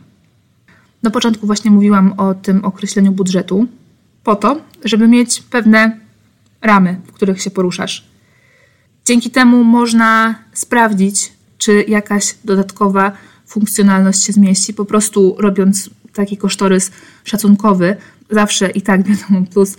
Na 1.03 1.10
początku 1.10 1.46
właśnie 1.48 1.72
mówiłam 1.72 2.13
o 2.17 2.34
tym 2.34 2.65
określeniu 2.65 3.12
budżetu, 3.12 3.67
po 4.24 4.36
to, 4.36 4.62
żeby 4.84 5.08
mieć 5.08 5.41
pewne 5.41 5.98
ramy, 6.62 7.01
w 7.08 7.12
których 7.12 7.41
się 7.41 7.51
poruszasz. 7.51 8.08
Dzięki 9.05 9.32
temu 9.32 9.63
można 9.63 10.36
sprawdzić, 10.53 11.34
czy 11.58 11.84
jakaś 11.88 12.36
dodatkowa 12.46 13.12
funkcjonalność 13.46 14.24
się 14.24 14.34
zmieści, 14.34 14.74
po 14.74 14.86
prostu 14.86 15.36
robiąc 15.40 15.90
taki 16.14 16.38
kosztorys 16.38 16.92
szacunkowy, 17.24 17.96
zawsze 18.30 18.70
i 18.70 18.82
tak 18.82 19.04
wiadomo, 19.04 19.46
plus 19.54 19.78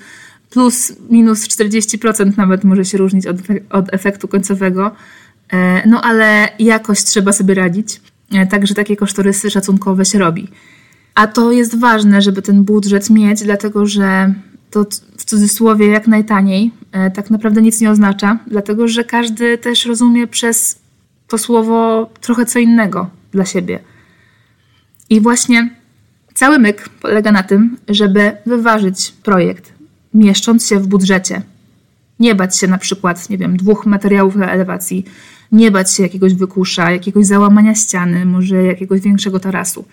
plus 0.54 0.92
minus 1.10 1.48
40% 1.48 2.36
nawet 2.36 2.64
może 2.64 2.84
się 2.84 2.98
różnić 2.98 3.26
od, 3.26 3.36
od 3.70 3.94
efektu 3.94 4.28
końcowego. 4.28 4.90
E, 5.52 5.88
no 5.88 6.00
ale 6.00 6.48
jakoś 6.58 7.04
trzeba 7.04 7.32
sobie 7.32 7.54
radzić, 7.54 8.00
e, 8.32 8.46
także 8.46 8.74
takie 8.74 8.96
kosztorysy 8.96 9.50
szacunkowe 9.50 10.04
się 10.04 10.18
robi. 10.18 10.48
A 11.14 11.26
to 11.26 11.52
jest 11.52 11.78
ważne, 11.78 12.22
żeby 12.22 12.42
ten 12.42 12.64
budżet 12.64 13.10
mieć, 13.10 13.42
dlatego 13.42 13.86
że 13.86 14.34
to 14.70 14.86
w 15.16 15.24
cudzysłowie 15.24 15.86
jak 15.86 16.08
najtaniej 16.08 16.70
e, 16.92 17.10
tak 17.10 17.30
naprawdę 17.30 17.62
nic 17.62 17.80
nie 17.80 17.90
oznacza, 17.90 18.38
dlatego 18.46 18.88
że 18.88 19.04
każdy 19.04 19.58
też 19.58 19.86
rozumie 19.86 20.26
przez 20.26 20.78
to 21.28 21.38
słowo 21.38 22.10
trochę 22.20 22.46
co 22.46 22.58
innego 22.58 23.10
dla 23.34 23.44
siebie. 23.44 23.78
I 25.10 25.20
właśnie 25.20 25.70
cały 26.34 26.58
myk 26.58 26.88
polega 26.88 27.32
na 27.32 27.42
tym, 27.42 27.76
żeby 27.88 28.32
wyważyć 28.46 29.14
projekt, 29.22 29.72
mieszcząc 30.14 30.66
się 30.66 30.80
w 30.80 30.86
budżecie. 30.86 31.42
Nie 32.20 32.34
bać 32.34 32.58
się 32.58 32.66
na 32.66 32.78
przykład, 32.78 33.30
nie 33.30 33.38
wiem, 33.38 33.56
dwóch 33.56 33.86
materiałów 33.86 34.36
na 34.36 34.50
elewacji, 34.50 35.04
nie 35.52 35.70
bać 35.70 35.94
się 35.94 36.02
jakiegoś 36.02 36.34
wykusza, 36.34 36.90
jakiegoś 36.90 37.26
załamania 37.26 37.74
ściany, 37.74 38.26
może 38.26 38.62
jakiegoś 38.62 39.00
większego 39.00 39.40
tarasu. 39.40 39.84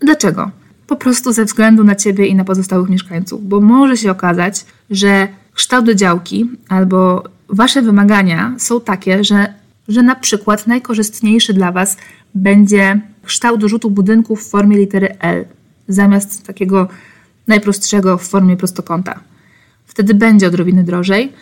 Dlaczego? 0.00 0.50
Po 0.86 0.96
prostu 0.96 1.32
ze 1.32 1.44
względu 1.44 1.84
na 1.84 1.94
ciebie 1.94 2.26
i 2.26 2.34
na 2.34 2.44
pozostałych 2.44 2.88
mieszkańców, 2.88 3.48
bo 3.48 3.60
może 3.60 3.96
się 3.96 4.10
okazać, 4.10 4.64
że 4.90 5.28
kształt 5.54 5.90
działki 5.90 6.50
albo 6.68 7.24
wasze 7.48 7.82
wymagania 7.82 8.54
są 8.58 8.80
takie, 8.80 9.24
że, 9.24 9.54
że 9.88 10.02
na 10.02 10.14
przykład 10.14 10.66
najkorzystniejszy 10.66 11.54
dla 11.54 11.72
was 11.72 11.96
będzie 12.34 13.00
kształt 13.22 13.62
rzutu 13.62 13.90
budynku 13.90 14.36
w 14.36 14.48
formie 14.48 14.78
litery 14.78 15.16
L 15.20 15.44
zamiast 15.88 16.46
takiego 16.46 16.88
najprostszego 17.46 18.18
w 18.18 18.22
formie 18.28 18.56
prostokąta 18.56 19.20
wtedy 19.96 20.14
będzie 20.14 20.46
odrobiny 20.46 20.84
drożej, 20.84 21.32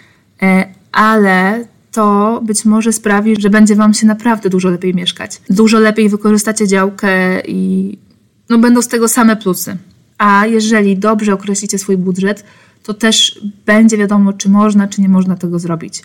e, 0.43 0.75
ale 0.93 1.65
to 1.93 2.41
być 2.45 2.65
może 2.65 2.93
sprawi, 2.93 3.41
że 3.41 3.51
będzie 3.51 3.77
Wam 3.77 3.95
się 3.95 4.07
naprawdę 4.07 4.51
dużo 4.51 4.71
lepiej 4.71 4.95
mieszkać. 4.95 5.41
Dużo 5.51 5.79
lepiej 5.79 6.09
wykorzystacie 6.09 6.69
działkę 6.69 7.41
i 7.41 7.99
no, 8.49 8.59
będą 8.59 8.83
z 8.83 8.89
tego 8.89 9.09
same 9.09 9.37
plusy. 9.37 9.77
A 10.19 10.47
jeżeli 10.47 10.97
dobrze 10.97 11.33
określicie 11.33 11.79
swój 11.79 11.97
budżet, 11.97 12.45
to 12.83 12.95
też 12.95 13.41
będzie 13.67 13.97
wiadomo, 13.97 14.33
czy 14.33 14.49
można, 14.49 14.89
czy 14.89 15.01
nie 15.01 15.09
można 15.09 15.37
tego 15.37 15.59
zrobić. 15.59 16.03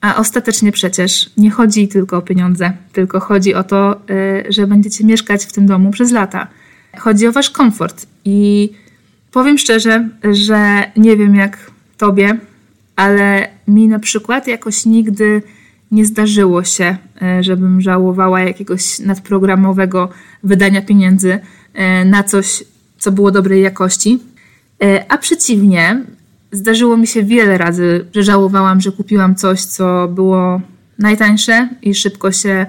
A 0.00 0.16
ostatecznie 0.16 0.72
przecież 0.72 1.30
nie 1.36 1.50
chodzi 1.50 1.88
tylko 1.88 2.16
o 2.16 2.22
pieniądze, 2.22 2.72
tylko 2.92 3.20
chodzi 3.20 3.54
o 3.54 3.64
to, 3.64 4.00
e, 4.10 4.52
że 4.52 4.66
będziecie 4.66 5.04
mieszkać 5.04 5.44
w 5.44 5.52
tym 5.52 5.66
domu 5.66 5.90
przez 5.90 6.12
lata. 6.12 6.46
Chodzi 6.98 7.26
o 7.26 7.32
wasz 7.32 7.50
komfort. 7.50 8.06
I 8.24 8.70
powiem 9.32 9.58
szczerze, 9.58 10.08
że 10.32 10.90
nie 10.96 11.16
wiem 11.16 11.34
jak 11.34 11.70
tobie, 11.96 12.38
ale 12.96 13.48
mi 13.68 13.88
na 13.88 13.98
przykład 13.98 14.46
jakoś 14.46 14.86
nigdy 14.86 15.42
nie 15.90 16.06
zdarzyło 16.06 16.64
się, 16.64 16.96
e, 17.22 17.42
żebym 17.42 17.80
żałowała 17.80 18.40
jakiegoś 18.40 18.98
nadprogramowego 18.98 20.08
wydania 20.42 20.82
pieniędzy 20.82 21.38
e, 21.74 22.04
na 22.04 22.22
coś, 22.22 22.64
co 22.98 23.12
było 23.12 23.30
dobrej 23.30 23.62
jakości. 23.62 24.18
A 25.08 25.18
przeciwnie, 25.18 26.04
zdarzyło 26.52 26.96
mi 26.96 27.06
się 27.06 27.22
wiele 27.22 27.58
razy, 27.58 28.06
że 28.14 28.22
żałowałam, 28.22 28.80
że 28.80 28.92
kupiłam 28.92 29.34
coś, 29.34 29.64
co 29.64 30.08
było 30.08 30.60
najtańsze 30.98 31.68
i 31.82 31.94
szybko 31.94 32.32
się 32.32 32.66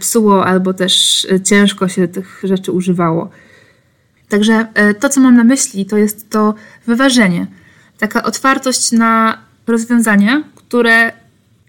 psuło, 0.00 0.46
albo 0.46 0.74
też 0.74 1.26
ciężko 1.44 1.88
się 1.88 2.08
tych 2.08 2.42
rzeczy 2.44 2.72
używało. 2.72 3.30
Także 4.28 4.66
to, 5.00 5.08
co 5.08 5.20
mam 5.20 5.36
na 5.36 5.44
myśli, 5.44 5.86
to 5.86 5.96
jest 5.96 6.30
to 6.30 6.54
wyważenie 6.86 7.46
taka 7.98 8.22
otwartość 8.22 8.92
na 8.92 9.38
rozwiązania, 9.66 10.42
które 10.54 11.12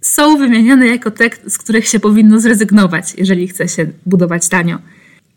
są 0.01 0.38
wymieniane 0.38 0.88
jako 0.88 1.12
te, 1.12 1.29
z 1.48 1.58
których 1.58 1.88
się 1.88 2.00
powinno 2.00 2.39
zrezygnować, 2.39 3.13
jeżeli 3.18 3.48
chce 3.48 3.68
się 3.68 3.86
budować 4.06 4.50
tanio. 4.50 4.77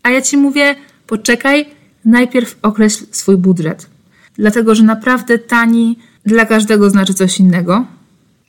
A 0.03 0.11
ja 0.11 0.23
ci 0.23 0.37
mówię, 0.37 0.75
poczekaj, 1.07 1.67
najpierw 2.05 2.59
określ 2.63 3.05
swój 3.11 3.37
budżet. 3.37 3.87
Dlatego, 4.35 4.75
że 4.75 4.83
naprawdę 4.83 5.39
tani 5.39 5.99
dla 6.27 6.47
każdego 6.47 6.91
znaczy 6.91 7.15
coś 7.15 7.41
innego. 7.41 7.87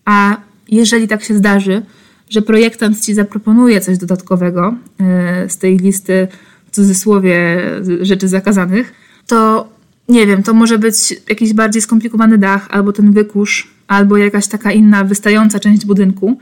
A 0.05 0.37
jeżeli 0.69 1.07
tak 1.07 1.23
się 1.23 1.35
zdarzy, 1.35 1.81
że 2.29 2.41
projektant 2.41 2.99
ci 2.99 3.13
zaproponuje 3.13 3.81
coś 3.81 3.97
dodatkowego 3.97 4.75
yy, 4.99 5.05
z 5.49 5.57
tej 5.57 5.77
listy 5.77 6.27
w 6.67 6.75
cudzysłowie 6.75 7.61
rzeczy 8.01 8.27
zakazanych, 8.27 8.93
to 9.27 9.69
nie 10.09 10.27
wiem, 10.27 10.43
to 10.43 10.53
może 10.53 10.79
być 10.79 10.95
jakiś 11.29 11.53
bardziej 11.53 11.81
skomplikowany 11.81 12.37
dach, 12.37 12.67
albo 12.69 12.93
ten 12.93 13.11
wykusz, 13.11 13.73
albo 13.87 14.17
jakaś 14.17 14.47
taka 14.47 14.71
inna 14.71 15.03
wystająca 15.03 15.59
część 15.59 15.85
budynku, 15.85 16.37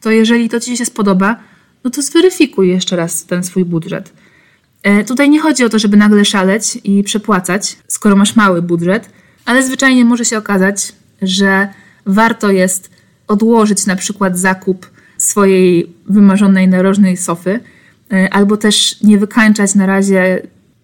to 0.00 0.10
jeżeli 0.10 0.48
to 0.48 0.60
Ci 0.60 0.76
się 0.76 0.84
spodoba, 0.84 1.36
no 1.84 1.90
to 1.90 2.02
zweryfikuj 2.02 2.68
jeszcze 2.68 2.96
raz 2.96 3.24
ten 3.24 3.44
swój 3.44 3.64
budżet. 3.64 4.12
E, 4.82 5.04
tutaj 5.04 5.30
nie 5.30 5.40
chodzi 5.40 5.64
o 5.64 5.68
to, 5.68 5.78
żeby 5.78 5.96
nagle 5.96 6.24
szaleć 6.24 6.78
i 6.84 7.02
przepłacać, 7.02 7.76
skoro 7.88 8.16
masz 8.16 8.36
mały 8.36 8.62
budżet, 8.62 9.10
ale 9.44 9.62
zwyczajnie 9.62 10.04
może 10.04 10.24
się 10.24 10.38
okazać, 10.38 10.92
że 11.22 11.68
warto 12.06 12.50
jest 12.50 12.90
odłożyć 13.26 13.86
na 13.86 13.96
przykład 13.96 14.38
zakup 14.38 14.90
swojej 15.18 15.92
wymarzonej 16.06 16.68
narożnej 16.68 17.16
sofy, 17.16 17.60
e, 18.12 18.34
albo 18.34 18.56
też 18.56 19.00
nie 19.02 19.18
wykańczać 19.18 19.74
na 19.74 19.86
razie 19.86 20.42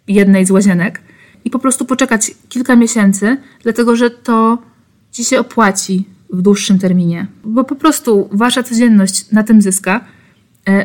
jednej 0.08 0.46
z 0.46 0.50
łazienek, 0.50 1.00
i 1.46 1.50
po 1.50 1.58
prostu 1.58 1.84
poczekać 1.84 2.30
kilka 2.48 2.76
miesięcy, 2.76 3.36
dlatego 3.62 3.96
że 3.96 4.10
to 4.10 4.58
ci 5.12 5.24
się 5.24 5.40
opłaci 5.40 6.04
w 6.32 6.42
dłuższym 6.42 6.78
terminie, 6.78 7.26
bo 7.44 7.64
po 7.64 7.74
prostu 7.74 8.28
wasza 8.32 8.62
codzienność 8.62 9.30
na 9.32 9.42
tym 9.42 9.62
zyska, 9.62 10.04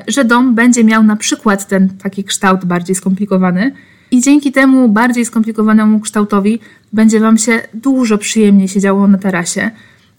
że 0.08 0.26
dom 0.26 0.56
będzie 0.56 0.84
miał 0.84 1.04
na 1.04 1.16
przykład 1.16 1.68
ten 1.68 1.90
taki 1.90 2.24
kształt 2.24 2.66
bardziej 2.66 2.96
skomplikowany 2.96 3.72
i 4.12 4.22
dzięki 4.22 4.52
temu 4.52 4.90
bardziej 4.90 5.26
skomplikowanemu 5.26 6.00
kształtowi 6.00 6.60
będzie 6.94 7.20
wam 7.20 7.38
się 7.38 7.62
dużo 7.74 8.18
przyjemniej 8.18 8.68
siedziało 8.68 9.08
na 9.08 9.18
tarasie, 9.18 9.72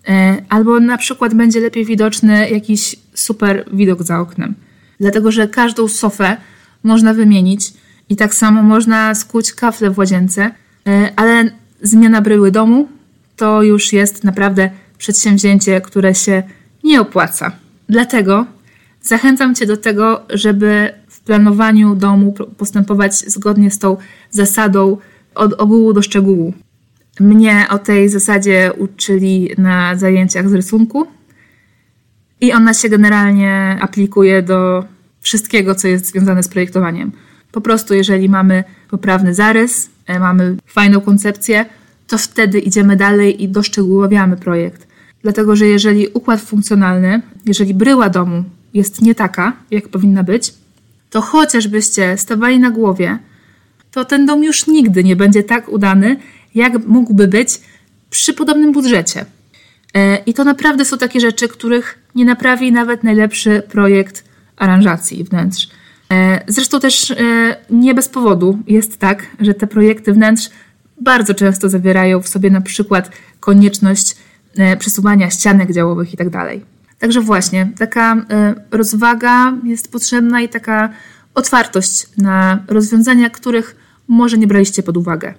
e, 0.09 0.37
albo 0.49 0.81
na 0.81 0.99
przykład 0.99 1.35
będzie 1.35 1.61
lepiej 1.61 1.85
widoczny 1.85 2.51
jakiś 2.51 2.97
super 3.15 3.65
widok 3.73 4.03
za 4.03 4.21
oknem. 4.21 4.55
Dlatego, 5.01 5.33
że 5.33 5.49
każdą 5.49 5.89
sofę 5.89 6.37
można 6.83 7.15
wymienić 7.15 7.73
i 8.09 8.17
tak 8.17 8.35
samo 8.35 8.63
można 8.63 9.15
skuć 9.15 9.53
kafle 9.53 9.91
w 9.91 9.99
łazience, 9.99 10.51
e, 10.87 11.13
ale 11.17 11.51
zmiana 11.83 12.21
bryły 12.21 12.51
domu 12.51 12.89
to 13.37 13.63
już 13.63 13.93
jest 13.93 14.25
naprawdę 14.25 14.71
przedsięwzięcie, 14.99 15.81
które 15.81 16.15
się 16.15 16.43
nie 16.85 17.01
opłaca. 17.01 17.53
Dlatego 17.89 18.47
zachęcam 19.03 19.55
Cię 19.55 19.67
do 19.67 19.77
tego, 19.77 20.23
żeby 20.31 20.93
w 21.09 21.21
planowaniu 21.21 21.95
domu 21.95 22.35
postępować 22.57 23.17
zgodnie 23.19 23.71
z 23.71 23.79
tą 23.79 23.97
zasadą 24.31 24.97
od 25.35 25.53
ogółu 25.53 25.93
do 25.93 26.03
szczegółu. 26.03 26.53
Mnie 27.21 27.67
o 27.71 27.79
tej 27.79 28.09
zasadzie 28.09 28.73
uczyli 28.79 29.51
na 29.59 29.97
zajęciach 29.97 30.49
z 30.49 30.55
rysunku 30.55 31.07
i 32.41 32.53
ona 32.53 32.75
się 32.75 32.89
generalnie 32.89 33.79
aplikuje 33.81 34.43
do 34.43 34.85
wszystkiego, 35.21 35.75
co 35.75 35.89
jest 35.89 36.07
związane 36.07 36.43
z 36.43 36.49
projektowaniem. 36.49 37.13
Po 37.53 37.61
prostu, 37.61 37.95
jeżeli 37.95 38.29
mamy 38.29 38.65
poprawny 38.91 39.35
zarys, 39.35 39.91
e, 40.07 40.21
mamy 40.21 40.57
fajną 40.67 41.01
koncepcję, 41.01 41.67
to 42.07 42.19
wtedy 42.19 42.59
idziemy 42.59 42.97
dalej 42.97 43.43
i 43.43 43.49
doszczegółowiamy 43.49 44.37
projekt. 44.37 44.87
Dlatego, 45.23 45.57
że 45.57 45.67
jeżeli 45.67 46.09
układ 46.09 46.41
funkcjonalny, 46.41 47.23
jeżeli 47.47 47.75
bryła 47.75 48.09
domu 48.09 48.45
jest 48.75 49.03
nie 49.03 49.15
taka, 49.15 49.53
jak 49.71 49.89
powinna 49.89 50.23
być, 50.23 50.55
to 51.11 51.21
chociażbyście 51.21 52.19
stawali 52.19 52.59
na 52.59 52.71
głowie, 52.71 53.19
to 53.91 54.05
ten 54.05 54.27
dom 54.27 54.45
już 54.45 54.67
nigdy 54.67 55.05
nie 55.05 55.17
będzie 55.17 55.43
tak 55.43 55.69
udany, 55.69 56.17
jak 56.55 56.87
mógłby 56.87 57.29
być 57.29 57.61
przy 58.11 58.35
podobnym 58.35 58.73
budżecie. 58.73 59.25
E, 59.95 60.17
I 60.17 60.35
to 60.35 60.45
naprawdę 60.45 60.85
są 60.85 60.99
takie 60.99 61.21
rzeczy, 61.21 61.49
których 61.49 61.99
nie 62.15 62.25
naprawi 62.25 62.73
nawet 62.73 63.05
najlepszy 63.05 63.63
projekt 63.71 64.25
aranżacji 64.57 65.25
wnętrz. 65.25 65.69
E, 66.13 66.45
zresztą 66.47 66.81
też 66.81 67.11
e, 67.11 67.17
nie 67.71 67.95
bez 67.95 68.09
powodu 68.09 68.59
jest 68.67 68.99
tak, 68.99 69.27
że 69.41 69.55
te 69.55 69.67
projekty 69.67 70.13
wnętrz 70.13 70.51
bardzo 71.01 71.35
często 71.35 71.69
zawierają 71.69 72.23
w 72.23 72.29
sobie 72.29 72.51
na 72.51 72.61
przykład 72.61 73.11
konieczność 73.41 74.17
przesuwania 74.79 75.31
ścianek 75.31 75.73
działowych 75.73 76.11
itd. 76.11 76.61
Tak 77.03 77.09
Także 77.09 77.21
właśnie, 77.21 77.71
taka 77.79 78.25
rozwaga 78.71 79.53
jest 79.65 79.93
potrzebna 79.93 80.41
i 80.41 80.49
taka 80.49 80.91
otwartość 81.35 82.07
na 82.17 82.65
rozwiązania, 82.69 83.31
których 83.31 83.77
może 84.09 84.39
nie 84.39 84.47
braliście 84.47 84.83
pod 84.83 84.97
uwagę. 84.97 85.35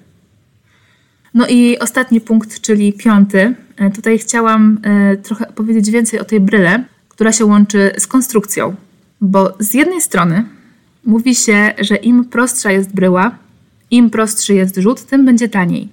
No 1.34 1.48
i 1.48 1.80
ostatni 1.80 2.22
punkt, 2.22 2.62
czyli 2.62 2.94
piąty. 2.94 3.56
E, 3.78 3.92
tutaj 3.92 4.20
chciałam 4.20 4.80
e, 4.84 5.18
trochę 5.18 5.46
powiedzieć 5.46 5.92
więcej 5.92 6.20
o 6.20 6.26
tej 6.26 6.40
bryle, 6.40 6.84
która 7.10 7.32
się 7.32 7.46
łączy 7.46 7.92
z 7.98 8.08
konstrukcją. 8.08 8.76
Bo 9.22 9.54
z 9.60 9.74
jednej 9.74 10.02
strony 10.02 10.46
mówi 11.06 11.36
się, 11.36 11.74
że 11.80 11.96
im 11.96 12.26
prostsza 12.26 12.72
jest 12.72 12.96
bryła, 12.96 13.36
im 13.92 14.10
prostszy 14.10 14.54
jest 14.54 14.78
rzut, 14.78 15.06
tym 15.06 15.26
będzie 15.26 15.50
taniej. 15.50 15.90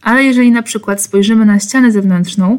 Ale 0.00 0.24
jeżeli 0.24 0.50
na 0.50 0.62
przykład 0.62 1.02
spojrzymy 1.02 1.44
na 1.46 1.58
ścianę 1.58 1.92
zewnętrzną, 1.92 2.58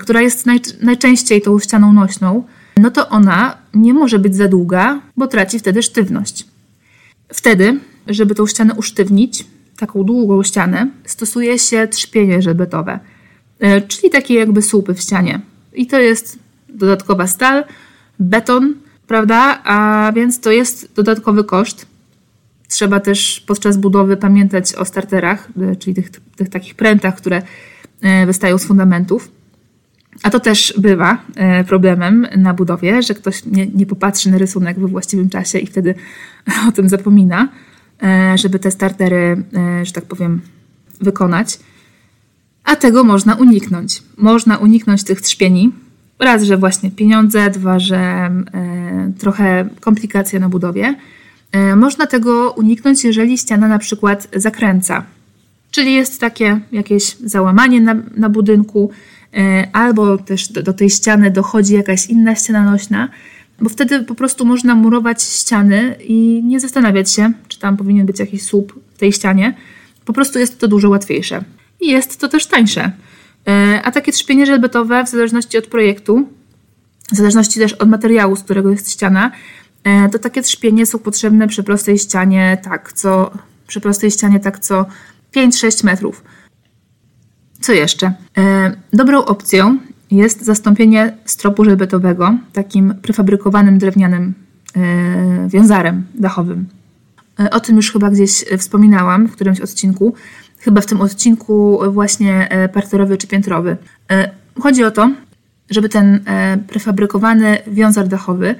która 0.00 0.20
jest 0.20 0.46
naj, 0.46 0.60
najczęściej 0.80 1.42
tą 1.42 1.58
ścianą 1.58 1.92
nośną, 1.92 2.44
no 2.76 2.90
to 2.90 3.08
ona 3.08 3.56
nie 3.74 3.94
może 3.94 4.18
być 4.18 4.36
za 4.36 4.48
długa, 4.48 5.00
bo 5.16 5.26
traci 5.26 5.58
wtedy 5.58 5.82
sztywność. 5.82 6.46
Wtedy, 7.28 7.80
żeby 8.06 8.34
tą 8.34 8.46
ścianę 8.46 8.74
usztywnić, 8.74 9.46
taką 9.76 10.04
długą 10.04 10.42
ścianę, 10.42 10.90
stosuje 11.04 11.58
się 11.58 11.88
trzpienie 11.88 12.42
żelbetowe, 12.42 13.00
e, 13.58 13.80
czyli 13.80 14.10
takie 14.10 14.34
jakby 14.34 14.62
słupy 14.62 14.94
w 14.94 15.00
ścianie. 15.00 15.40
I 15.74 15.86
to 15.86 16.00
jest 16.00 16.38
dodatkowa 16.68 17.26
stal, 17.26 17.64
beton, 18.18 18.74
prawda? 19.06 19.60
A 19.64 20.12
więc 20.14 20.40
to 20.40 20.50
jest 20.50 20.94
dodatkowy 20.94 21.44
koszt. 21.44 21.86
Trzeba 22.68 23.00
też 23.00 23.44
podczas 23.46 23.76
budowy 23.76 24.16
pamiętać 24.16 24.74
o 24.74 24.84
starterach, 24.84 25.48
e, 25.72 25.76
czyli 25.76 25.94
tych, 25.94 26.10
tych 26.36 26.48
takich 26.48 26.74
prętach, 26.74 27.16
które 27.16 27.42
e, 28.02 28.26
wystają 28.26 28.58
z 28.58 28.64
fundamentów. 28.64 29.41
A 30.22 30.30
to 30.30 30.40
też 30.40 30.74
bywa 30.78 31.18
problemem 31.66 32.26
na 32.36 32.54
budowie, 32.54 33.02
że 33.02 33.14
ktoś 33.14 33.44
nie, 33.44 33.66
nie 33.66 33.86
popatrzy 33.86 34.30
na 34.30 34.38
rysunek 34.38 34.78
we 34.78 34.88
właściwym 34.88 35.28
czasie 35.30 35.58
i 35.58 35.66
wtedy 35.66 35.94
o 36.68 36.72
tym 36.72 36.88
zapomina. 36.88 37.48
E, 38.02 38.38
żeby 38.38 38.58
te 38.58 38.70
startery, 38.70 39.44
e, 39.54 39.86
że 39.86 39.92
tak 39.92 40.04
powiem, 40.04 40.40
wykonać. 41.00 41.58
A 42.64 42.76
tego 42.76 43.04
można 43.04 43.34
uniknąć. 43.34 44.02
Można 44.16 44.56
uniknąć 44.56 45.04
tych 45.04 45.20
trzpieni. 45.20 45.72
Raz, 46.18 46.42
że 46.42 46.56
właśnie 46.56 46.90
pieniądze, 46.90 47.50
dwa, 47.50 47.78
że 47.78 47.98
e, 47.98 49.12
trochę 49.18 49.68
komplikacje 49.80 50.40
na 50.40 50.48
budowie. 50.48 50.94
Można 51.76 52.06
tego 52.06 52.50
uniknąć, 52.50 53.04
jeżeli 53.04 53.38
ściana 53.38 53.68
na 53.68 53.78
przykład 53.78 54.28
zakręca. 54.36 55.04
Czyli 55.70 55.94
jest 55.94 56.20
takie 56.20 56.60
jakieś 56.72 57.16
załamanie 57.16 57.80
na, 57.80 57.94
na 58.16 58.28
budynku, 58.28 58.90
albo 59.72 60.18
też 60.18 60.48
do, 60.48 60.62
do 60.62 60.72
tej 60.72 60.90
ściany 60.90 61.30
dochodzi 61.30 61.74
jakaś 61.74 62.06
inna 62.06 62.34
ściana 62.34 62.70
nośna, 62.70 63.08
bo 63.60 63.68
wtedy 63.68 64.02
po 64.02 64.14
prostu 64.14 64.44
można 64.44 64.74
murować 64.74 65.22
ściany 65.22 65.96
i 66.04 66.42
nie 66.44 66.60
zastanawiać 66.60 67.10
się, 67.12 67.32
czy 67.48 67.58
tam 67.58 67.76
powinien 67.76 68.06
być 68.06 68.18
jakiś 68.18 68.42
słup 68.42 68.80
w 68.94 68.98
tej 68.98 69.12
ścianie. 69.12 69.54
Po 70.04 70.12
prostu 70.12 70.38
jest 70.38 70.58
to 70.58 70.68
dużo 70.68 70.88
łatwiejsze. 70.88 71.44
I 71.80 71.90
jest 71.90 72.20
to 72.20 72.28
też 72.28 72.46
tańsze. 72.46 72.92
E, 73.48 73.80
a 73.84 73.90
takie 73.90 74.12
trzpienie 74.12 74.46
żelbetowe, 74.46 75.04
w 75.04 75.08
zależności 75.08 75.58
od 75.58 75.66
projektu, 75.66 76.28
w 77.12 77.16
zależności 77.16 77.60
też 77.60 77.72
od 77.72 77.88
materiału, 77.88 78.36
z 78.36 78.42
którego 78.42 78.70
jest 78.70 78.92
ściana, 78.92 79.30
e, 79.84 80.08
to 80.08 80.18
takie 80.18 80.42
trzpienie 80.42 80.86
są 80.86 80.98
potrzebne 80.98 81.48
przy 81.48 81.62
prostej 81.62 81.98
ścianie 81.98 82.58
tak 82.64 82.92
co, 82.92 83.30
przy 83.66 83.80
prostej 83.80 84.10
ścianie 84.10 84.40
tak 84.40 84.58
co 84.58 84.86
5-6 85.36 85.84
metrów. 85.84 86.24
Co 87.62 87.72
jeszcze? 87.72 88.12
E, 88.38 88.72
dobrą 88.92 89.24
opcją 89.24 89.78
jest 90.10 90.44
zastąpienie 90.44 91.16
stropu 91.24 91.64
żelbetowego 91.64 92.38
takim 92.52 92.94
prefabrykowanym 93.02 93.78
drewnianym 93.78 94.34
e, 94.76 95.48
wiązarem 95.48 96.04
dachowym. 96.14 96.66
E, 97.40 97.50
o 97.50 97.60
tym 97.60 97.76
już 97.76 97.92
chyba 97.92 98.10
gdzieś 98.10 98.44
wspominałam 98.58 99.26
w 99.26 99.32
którymś 99.32 99.60
odcinku, 99.60 100.14
chyba 100.58 100.80
w 100.80 100.86
tym 100.86 101.00
odcinku 101.00 101.80
właśnie 101.90 102.48
parterowy 102.72 103.16
czy 103.16 103.26
piętrowy. 103.26 103.76
Chodzi 104.60 104.84
o 104.84 104.90
to, 104.90 105.10
żeby 105.70 105.88
ten 105.88 106.24
prefabrykowany 106.68 107.58
wiązar 107.66 108.08
dachowy 108.08 108.54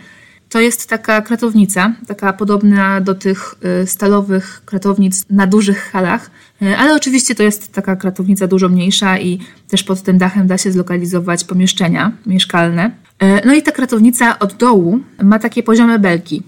to 0.52 0.60
jest 0.60 0.88
taka 0.88 1.22
kratownica, 1.22 1.92
taka 2.06 2.32
podobna 2.32 3.00
do 3.00 3.14
tych 3.14 3.54
y, 3.82 3.86
stalowych 3.86 4.62
kratownic 4.64 5.24
na 5.30 5.46
dużych 5.46 5.78
halach, 5.78 6.30
y, 6.62 6.76
ale 6.76 6.94
oczywiście 6.94 7.34
to 7.34 7.42
jest 7.42 7.72
taka 7.72 7.96
kratownica 7.96 8.46
dużo 8.46 8.68
mniejsza 8.68 9.18
i 9.18 9.38
też 9.68 9.82
pod 9.82 10.02
tym 10.02 10.18
dachem 10.18 10.46
da 10.46 10.58
się 10.58 10.72
zlokalizować 10.72 11.44
pomieszczenia 11.44 12.12
mieszkalne. 12.26 12.90
Y, 13.22 13.46
no 13.46 13.54
i 13.54 13.62
ta 13.62 13.72
kratownica 13.72 14.38
od 14.38 14.54
dołu 14.54 15.00
ma 15.22 15.38
takie 15.38 15.62
poziome 15.62 15.98
belki. 15.98 16.42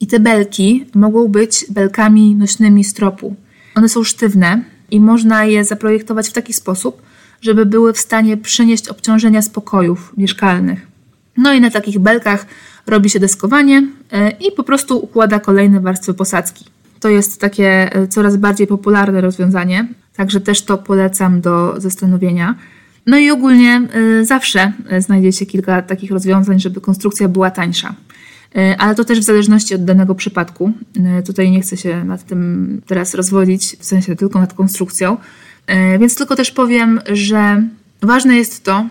I 0.00 0.06
te 0.06 0.20
belki 0.20 0.86
mogą 0.94 1.28
być 1.28 1.64
belkami 1.70 2.34
nośnymi 2.34 2.84
stropu. 2.84 3.36
One 3.74 3.88
są 3.88 4.04
sztywne 4.04 4.62
i 4.90 5.00
można 5.00 5.44
je 5.44 5.64
zaprojektować 5.64 6.28
w 6.28 6.32
taki 6.32 6.52
sposób, 6.52 7.02
żeby 7.42 7.66
były 7.66 7.92
w 7.92 7.98
stanie 7.98 8.36
przynieść 8.36 8.88
obciążenia 8.88 9.42
z 9.42 9.48
pokojów 9.48 10.12
mieszkalnych. 10.16 10.89
No 11.40 11.52
i 11.52 11.60
na 11.60 11.70
takich 11.70 11.98
belkach 11.98 12.46
robi 12.86 13.10
się 13.10 13.20
deskowanie 13.20 13.86
e, 14.12 14.30
i 14.30 14.52
po 14.52 14.64
prostu 14.64 14.98
układa 15.04 15.40
kolejne 15.40 15.80
warstwy 15.80 16.14
posadzki. 16.14 16.64
To 17.00 17.08
jest 17.08 17.40
takie 17.40 17.94
e, 17.94 18.08
coraz 18.08 18.36
bardziej 18.36 18.66
popularne 18.66 19.20
rozwiązanie, 19.20 19.88
także 20.16 20.40
też 20.40 20.62
to 20.62 20.78
polecam 20.78 21.40
do 21.40 21.74
zastanowienia. 21.80 22.54
No 23.06 23.18
i 23.18 23.30
ogólnie 23.30 23.82
e, 24.20 24.24
zawsze 24.24 24.72
znajdzie 24.98 25.32
się 25.32 25.46
kilka 25.46 25.82
takich 25.82 26.10
rozwiązań, 26.10 26.60
żeby 26.60 26.80
konstrukcja 26.80 27.28
była 27.28 27.50
tańsza. 27.50 27.94
Ale 28.78 28.94
to 28.94 29.04
też 29.04 29.20
w 29.20 29.22
zależności 29.22 29.74
od 29.74 29.84
danego 29.84 30.14
przypadku. 30.14 30.72
Tutaj 31.26 31.50
nie 31.50 31.60
chcę 31.60 31.76
się 31.76 32.04
nad 32.04 32.24
tym 32.24 32.82
teraz 32.86 33.14
rozwodzić, 33.14 33.76
w 33.78 33.84
sensie 33.84 34.16
tylko 34.16 34.40
nad 34.40 34.54
konstrukcją. 34.54 35.16
Więc 36.00 36.14
tylko 36.14 36.36
też 36.36 36.50
powiem, 36.50 37.00
że 37.12 37.62
ważne 38.02 38.36
jest 38.36 38.64
to, 38.64 38.86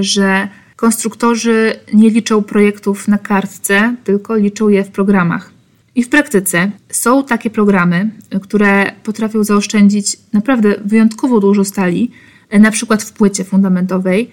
że 0.00 0.48
konstruktorzy 0.78 1.72
nie 1.94 2.10
liczą 2.10 2.42
projektów 2.42 3.08
na 3.08 3.18
kartce, 3.18 3.94
tylko 4.04 4.36
liczą 4.36 4.68
je 4.68 4.84
w 4.84 4.88
programach. 4.88 5.50
I 5.94 6.02
w 6.02 6.08
praktyce 6.08 6.70
są 6.90 7.24
takie 7.24 7.50
programy, 7.50 8.10
które 8.42 8.92
potrafią 9.02 9.44
zaoszczędzić 9.44 10.16
naprawdę 10.32 10.74
wyjątkowo 10.84 11.40
dużo 11.40 11.64
stali, 11.64 12.10
na 12.52 12.70
przykład 12.70 13.02
w 13.02 13.12
płycie 13.12 13.44
fundamentowej. 13.44 14.30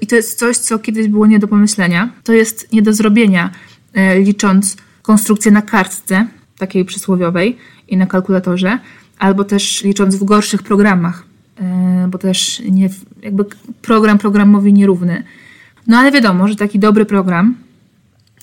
I 0.00 0.06
to 0.06 0.16
jest 0.16 0.38
coś, 0.38 0.56
co 0.56 0.78
kiedyś 0.78 1.08
było 1.08 1.26
nie 1.26 1.38
do 1.38 1.48
pomyślenia. 1.48 2.12
To 2.24 2.32
jest 2.32 2.72
nie 2.72 2.82
do 2.82 2.92
zrobienia, 2.92 3.50
e, 3.92 4.18
licząc 4.18 4.76
konstrukcję 5.02 5.52
na 5.52 5.62
kartce, 5.62 6.26
takiej 6.58 6.84
przysłowiowej 6.84 7.56
i 7.88 7.96
na 7.96 8.06
kalkulatorze, 8.06 8.78
albo 9.18 9.44
też 9.44 9.84
licząc 9.84 10.16
w 10.16 10.24
gorszych 10.24 10.62
programach, 10.62 11.26
e, 11.60 12.08
bo 12.10 12.18
też 12.18 12.62
nie, 12.70 12.88
jakby 13.22 13.44
program 13.82 14.18
programowi 14.18 14.72
nierówny 14.72 15.24
no 15.86 15.98
ale 15.98 16.12
wiadomo, 16.12 16.48
że 16.48 16.56
taki 16.56 16.78
dobry 16.78 17.04
program 17.04 17.54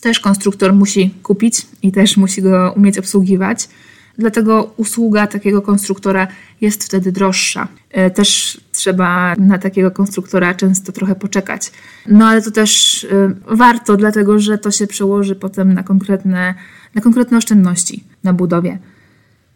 też 0.02 0.20
konstruktor 0.20 0.74
musi 0.74 1.10
kupić 1.24 1.68
i 1.82 1.92
też 1.92 2.18
musi 2.18 2.42
go 2.42 2.74
umieć 2.78 2.98
obsługiwać. 2.98 3.70
Dlatego 4.18 4.74
usługa 4.78 5.28
takiego 5.28 5.62
konstruktora 5.62 6.28
jest 6.62 6.84
wtedy 6.84 7.12
droższa. 7.12 7.68
E, 7.92 8.10
też 8.10 8.62
trzeba 8.72 9.36
na 9.36 9.58
takiego 9.58 9.92
konstruktora 9.92 10.54
często 10.54 10.92
trochę 10.92 11.16
poczekać. 11.16 11.72
No 12.08 12.28
ale 12.28 12.42
to 12.42 12.52
też 12.52 13.04
e, 13.04 13.34
warto, 13.56 13.98
dlatego 13.98 14.40
że 14.40 14.58
to 14.58 14.72
się 14.72 14.88
przełoży 14.88 15.36
potem 15.36 15.74
na 15.74 15.84
konkretne, 15.84 16.56
na 16.96 17.02
konkretne 17.02 17.38
oszczędności 17.38 18.04
na 18.24 18.34
budowie. 18.34 18.78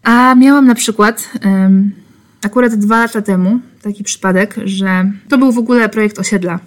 A 0.04 0.36
miałam 0.36 0.68
na 0.68 0.76
przykład 0.76 1.30
akurat 2.42 2.76
dwa 2.76 3.00
lata 3.00 3.22
temu 3.22 3.60
taki 3.82 4.04
przypadek, 4.04 4.56
że 4.64 5.12
to 5.30 5.38
był 5.38 5.52
w 5.52 5.58
ogóle 5.58 5.90
projekt 5.90 6.20
osiedla. 6.20 6.60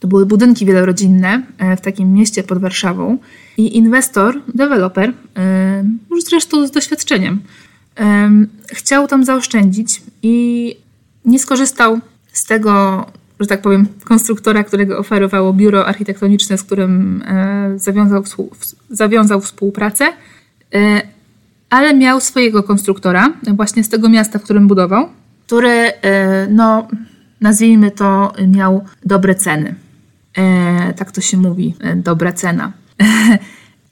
To 0.00 0.08
były 0.08 0.26
budynki 0.26 0.66
wielorodzinne 0.66 1.42
e, 1.58 1.76
w 1.76 1.80
takim 1.80 2.12
mieście 2.12 2.42
pod 2.42 2.58
Warszawą 2.58 3.18
i 3.56 3.76
inwestor, 3.76 4.42
deweloper, 4.54 5.12
e, 5.36 5.84
już 6.10 6.24
zresztą 6.24 6.66
z 6.66 6.70
doświadczeniem, 6.70 7.40
e, 8.00 8.30
chciał 8.68 9.08
tam 9.08 9.24
zaoszczędzić 9.24 10.02
i 10.22 10.76
nie 11.24 11.38
skorzystał 11.38 12.00
z 12.32 12.44
tego, 12.44 13.06
że 13.40 13.46
tak 13.46 13.62
powiem, 13.62 13.86
konstruktora, 14.04 14.64
którego 14.64 14.98
oferowało 14.98 15.52
biuro 15.52 15.86
architektoniczne, 15.86 16.58
z 16.58 16.62
którym 16.62 17.24
zawiązał, 17.76 18.24
zawiązał 18.90 19.40
współpracę, 19.40 20.04
ale 21.70 21.94
miał 21.94 22.20
swojego 22.20 22.62
konstruktora, 22.62 23.32
właśnie 23.54 23.84
z 23.84 23.88
tego 23.88 24.08
miasta, 24.08 24.38
w 24.38 24.42
którym 24.42 24.68
budował, 24.68 25.08
który, 25.46 25.92
no, 26.50 26.88
nazwijmy 27.40 27.90
to, 27.90 28.32
miał 28.48 28.84
dobre 29.04 29.34
ceny. 29.34 29.74
E, 30.38 30.94
tak 30.94 31.12
to 31.12 31.20
się 31.20 31.36
mówi, 31.36 31.74
e, 31.80 31.96
dobra 31.96 32.32
cena. 32.32 32.72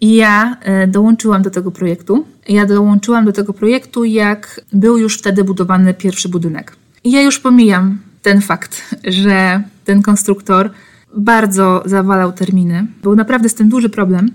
I 0.00 0.14
ja 0.14 0.56
e, 0.60 0.86
dołączyłam 0.86 1.42
do 1.42 1.50
tego 1.50 1.70
projektu. 1.70 2.26
Ja 2.48 2.66
dołączyłam 2.66 3.24
do 3.24 3.32
tego 3.32 3.52
projektu, 3.52 4.04
jak 4.04 4.60
był 4.72 4.98
już 4.98 5.18
wtedy 5.18 5.44
budowany 5.44 5.94
pierwszy 5.94 6.28
budynek. 6.28 6.76
I 7.04 7.10
ja 7.10 7.22
już 7.22 7.38
pomijam 7.38 7.98
ten 8.22 8.40
fakt, 8.40 8.94
że 9.04 9.62
ten 9.84 10.02
konstruktor 10.02 10.70
bardzo 11.16 11.82
zawalał 11.84 12.32
terminy. 12.32 12.86
Był 13.02 13.16
naprawdę 13.16 13.48
z 13.48 13.54
tym 13.54 13.68
duży 13.68 13.88
problem, 13.88 14.30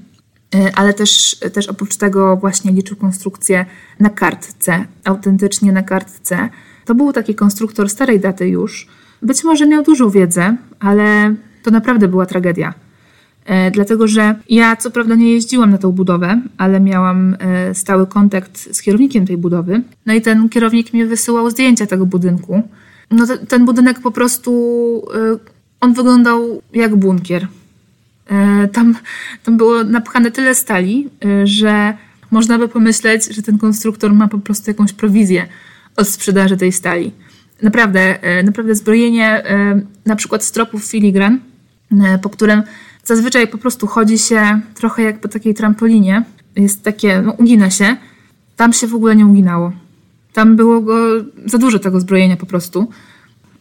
ale 0.75 0.93
też, 0.93 1.35
też 1.53 1.67
oprócz 1.67 1.95
tego 1.97 2.37
właśnie 2.37 2.71
liczył 2.71 2.97
konstrukcję 2.97 3.65
na 3.99 4.09
kartce, 4.09 4.85
autentycznie 5.03 5.71
na 5.71 5.83
kartce. 5.83 6.49
To 6.85 6.95
był 6.95 7.13
taki 7.13 7.35
konstruktor 7.35 7.89
starej 7.89 8.19
daty 8.19 8.47
już. 8.47 8.87
Być 9.21 9.43
może 9.43 9.67
miał 9.67 9.83
dużą 9.83 10.09
wiedzę, 10.09 10.57
ale 10.79 11.35
to 11.63 11.71
naprawdę 11.71 12.07
była 12.07 12.25
tragedia. 12.25 12.73
E, 13.45 13.71
dlatego, 13.71 14.07
że 14.07 14.35
ja 14.49 14.75
co 14.75 14.91
prawda 14.91 15.15
nie 15.15 15.31
jeździłam 15.31 15.71
na 15.71 15.77
tą 15.77 15.91
budowę, 15.91 16.41
ale 16.57 16.79
miałam 16.79 17.35
e, 17.39 17.75
stały 17.75 18.07
kontakt 18.07 18.75
z 18.75 18.81
kierownikiem 18.81 19.27
tej 19.27 19.37
budowy. 19.37 19.81
No 20.05 20.13
i 20.13 20.21
ten 20.21 20.49
kierownik 20.49 20.93
mi 20.93 21.05
wysyłał 21.05 21.49
zdjęcia 21.49 21.85
tego 21.85 22.05
budynku. 22.05 22.61
No 23.11 23.27
te, 23.27 23.37
ten 23.37 23.65
budynek 23.65 23.99
po 23.99 24.11
prostu, 24.11 24.51
e, 25.15 25.37
on 25.79 25.93
wyglądał 25.93 26.61
jak 26.73 26.95
bunkier. 26.95 27.47
Tam, 28.73 28.95
tam 29.43 29.57
było 29.57 29.83
napchane 29.83 30.31
tyle 30.31 30.55
stali, 30.55 31.09
że 31.43 31.93
można 32.31 32.57
by 32.57 32.67
pomyśleć, 32.67 33.35
że 33.35 33.41
ten 33.41 33.57
konstruktor 33.57 34.13
ma 34.13 34.27
po 34.27 34.37
prostu 34.37 34.69
jakąś 34.69 34.93
prowizję 34.93 35.47
od 35.97 36.07
sprzedaży 36.07 36.57
tej 36.57 36.71
stali. 36.71 37.11
Naprawdę, 37.61 38.19
naprawdę 38.43 38.75
zbrojenie 38.75 39.43
na 40.05 40.15
przykład 40.15 40.43
stropów 40.43 40.85
filigran 40.85 41.39
po 42.21 42.29
którym 42.29 42.63
zazwyczaj 43.03 43.47
po 43.47 43.57
prostu 43.57 43.87
chodzi 43.87 44.19
się 44.19 44.61
trochę 44.75 45.03
jak 45.03 45.21
po 45.21 45.27
takiej 45.27 45.53
trampolinie. 45.53 46.23
Jest 46.55 46.83
takie, 46.83 47.21
no 47.21 47.31
ugina 47.31 47.69
się. 47.69 47.97
Tam 48.55 48.73
się 48.73 48.87
w 48.87 48.95
ogóle 48.95 49.15
nie 49.15 49.25
uginało. 49.25 49.71
Tam 50.33 50.55
było 50.55 50.81
go 50.81 50.97
za 51.45 51.57
dużo 51.57 51.79
tego 51.79 51.99
zbrojenia 51.99 52.37
po 52.37 52.45
prostu. 52.45 52.89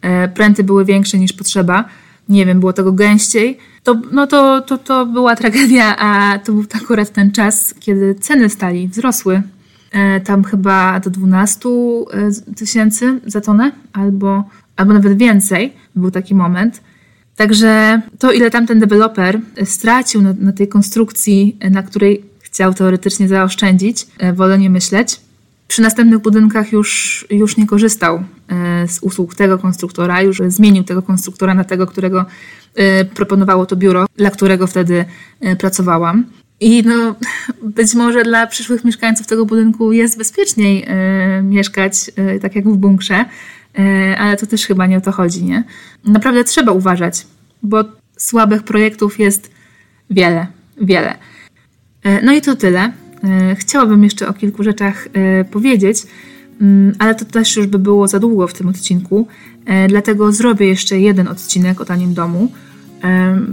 E, 0.03 0.29
pręty 0.29 0.65
były 0.65 0.85
większe 0.85 1.19
niż 1.19 1.33
potrzeba. 1.33 1.85
Nie 2.29 2.47
wiem, 2.47 2.61
było 2.61 2.73
tego 2.73 2.93
gęściej. 2.93 3.59
To, 3.83 4.01
no 4.13 4.27
to, 4.27 4.61
to, 4.61 4.79
to 4.79 5.07
była 5.07 5.37
tragedia, 5.37 5.97
a 5.97 6.39
to 6.39 6.53
był 6.53 6.65
akurat 6.83 7.11
ten 7.11 7.33
czas, 7.33 7.75
kiedy 7.81 8.15
ceny 8.15 8.49
stali 8.49 8.89
wzrosły. 8.89 9.43
E, 9.93 10.21
tam 10.21 10.45
chyba 10.45 11.01
do 11.01 11.11
12 11.11 11.69
tysięcy 12.57 13.21
za 13.27 13.41
tonę, 13.41 13.73
albo, 13.93 14.45
albo 14.77 14.93
nawet 14.93 15.19
więcej. 15.19 15.73
Był 15.97 16.11
taki 16.11 16.35
moment. 16.35 16.81
Także 17.41 18.01
to, 18.19 18.33
ile 18.33 18.51
tamten 18.51 18.79
deweloper 18.79 19.41
stracił 19.65 20.23
na, 20.23 20.35
na 20.39 20.53
tej 20.53 20.69
konstrukcji, 20.69 21.57
na 21.71 21.83
której 21.83 22.25
chciał 22.41 22.75
teoretycznie 22.75 23.29
zaoszczędzić, 23.29 24.07
e, 24.19 24.33
wolę 24.33 24.59
nie 24.59 24.71
myśleć. 24.71 25.21
Przy 25.69 25.83
następnych 25.83 26.19
budynkach 26.19 26.73
już, 26.73 27.27
już 27.31 27.57
nie 27.57 27.67
korzystał 27.67 28.17
e, 28.49 28.89
z 28.89 28.99
usług 29.03 29.35
tego 29.35 29.59
konstruktora, 29.59 30.23
już 30.23 30.43
zmienił 30.49 30.85
tego 30.85 31.03
konstruktora 31.03 31.55
na 31.55 31.65
tego, 31.65 31.87
którego 31.87 32.27
e, 32.75 33.05
proponowało 33.05 33.67
to 33.67 33.77
biuro, 33.77 34.07
dla 34.17 34.31
którego 34.31 34.67
wtedy 34.67 35.05
pracowałam. 35.59 36.25
I 36.61 36.83
no, 36.87 37.15
być 37.77 37.95
może 37.95 38.23
dla 38.23 38.47
przyszłych 38.47 38.85
mieszkańców 38.85 39.27
tego 39.27 39.47
budynku 39.47 39.93
jest 39.93 40.19
bezpieczniej 40.19 40.87
mieszkać 41.43 42.11
tak 42.43 42.57
jak 42.57 42.69
w 42.69 42.77
bunkrze, 42.77 43.25
ale 44.19 44.37
to 44.37 44.47
też 44.47 44.67
chyba 44.67 44.87
nie 44.87 44.99
o 44.99 45.01
to 45.01 45.13
chodzi, 45.13 45.45
nie? 45.45 45.65
Naprawdę 46.05 46.45
trzeba 46.45 46.73
uważać, 46.73 47.27
bo 47.63 47.85
słabych 48.17 48.63
projektów 48.63 49.19
jest 49.19 49.51
wiele, 50.11 50.47
wiele. 50.81 51.15
E, 52.03 52.23
no 52.23 52.33
i 52.33 52.41
to 52.41 52.57
tyle. 52.57 52.93
E, 53.25 53.57
chciałabym 53.57 54.05
jeszcze 54.05 54.29
o 54.29 54.33
kilku 54.33 54.63
rzeczach 54.63 55.09
powiedzieć, 55.51 56.07
mm, 56.61 56.95
ale 56.99 57.15
to 57.15 57.25
też 57.25 57.57
już 57.57 57.67
by 57.67 57.79
było 57.79 58.09
za 58.09 58.19
długo 58.19 58.47
w 58.47 58.55
tym 58.55 58.69
odcinku, 58.69 59.27
dlatego 59.89 60.33
zrobię 60.33 60.67
jeszcze 60.67 61.01
jeden 61.01 61.29
odcinek 61.29 61.81
o 61.81 61.85
tanim 61.85 62.15
domu. 62.15 62.53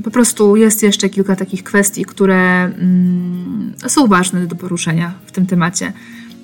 Po 0.04 0.12
prostu 0.12 0.56
jest 0.56 0.84
jeszcze 0.84 1.10
kilka 1.10 1.36
takich 1.36 1.64
kwestii, 1.64 2.06
które 2.06 2.64
mm, 2.64 3.74
są 3.88 4.08
ważne 4.08 4.48
do 4.48 4.56
poruszenia 4.56 5.14
w 5.26 5.32
tym 5.32 5.48
temacie. 5.48 5.94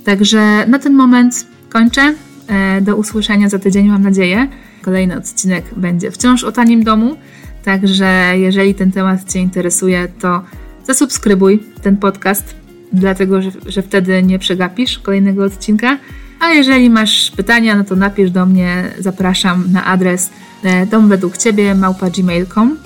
Także 0.06 0.66
na 0.68 0.80
ten 0.80 0.94
moment 0.94 1.48
kończę. 1.70 2.14
E, 2.48 2.82
do 2.82 2.96
usłyszenia 2.96 3.50
za 3.50 3.60
tydzień, 3.60 3.88
mam 3.88 4.04
nadzieję. 4.04 4.48
Kolejny 4.82 5.18
odcinek 5.18 5.66
będzie 5.76 6.12
wciąż 6.12 6.44
o 6.44 6.52
tanim 6.52 6.84
domu, 6.84 7.16
także 7.64 8.34
jeżeli 8.36 8.76
ten 8.76 8.92
temat 8.92 9.32
Cię 9.32 9.40
interesuje, 9.40 10.08
to 10.20 10.44
zasubskrybuj 10.84 11.64
ten 11.82 11.98
podcast, 11.98 12.56
dlatego 12.94 13.42
że, 13.42 13.52
że 13.66 13.82
wtedy 13.82 14.24
nie 14.24 14.40
przegapisz 14.40 15.00
kolejnego 15.00 15.44
odcinka. 15.44 15.98
A 16.40 16.50
jeżeli 16.50 16.90
masz 16.90 17.32
pytania, 17.32 17.76
no 17.76 17.84
to 17.84 17.96
napisz 17.96 18.32
do 18.32 18.46
mnie, 18.46 18.84
zapraszam 19.00 19.72
na 19.72 19.86
adres 19.86 20.30
e, 20.64 20.86
dom 20.86 21.10
według 21.10 21.38
Ciebie 21.38 21.76
małpa.gmail.com 21.76 22.78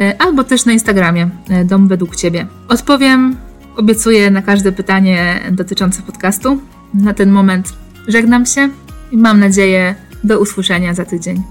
e, 0.00 0.22
albo 0.22 0.44
też 0.44 0.64
na 0.64 0.72
Instagramie 0.72 1.30
dom 1.64 1.88
według 1.88 2.16
Ciebie. 2.16 2.46
Odpowiem, 2.68 3.36
obiecuję 3.76 4.30
na 4.30 4.42
każde 4.42 4.72
pytanie 4.72 5.40
dotyczące 5.50 6.02
podcastu. 6.02 6.60
Na 6.94 7.14
ten 7.14 7.30
moment 7.30 7.72
żegnam 8.08 8.46
się 8.46 8.68
i 9.14 9.16
mam 9.16 9.40
nadzieję 9.40 9.94
do 10.24 10.40
usłyszenia 10.40 10.94
za 10.94 11.04
tydzień. 11.04 11.42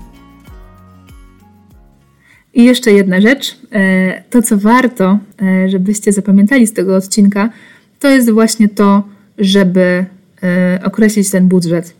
I 2.54 2.66
jeszcze 2.66 2.92
jedna 2.92 3.22
rzecz. 3.22 3.58
E, 3.72 4.24
to, 4.30 4.42
co 4.42 4.58
warto, 4.58 5.20
e, 5.42 5.70
żebyście 5.70 6.12
zapamiętali 6.12 6.68
z 6.68 6.74
tego 6.74 6.96
odcinka, 6.96 7.50
to 8.00 8.08
jest 8.08 8.32
właśnie 8.32 8.70
to, 8.70 9.04
żeby 9.38 10.06
e, 10.44 10.80
określić 10.84 11.30
ten 11.30 11.48
budżet. 11.48 11.96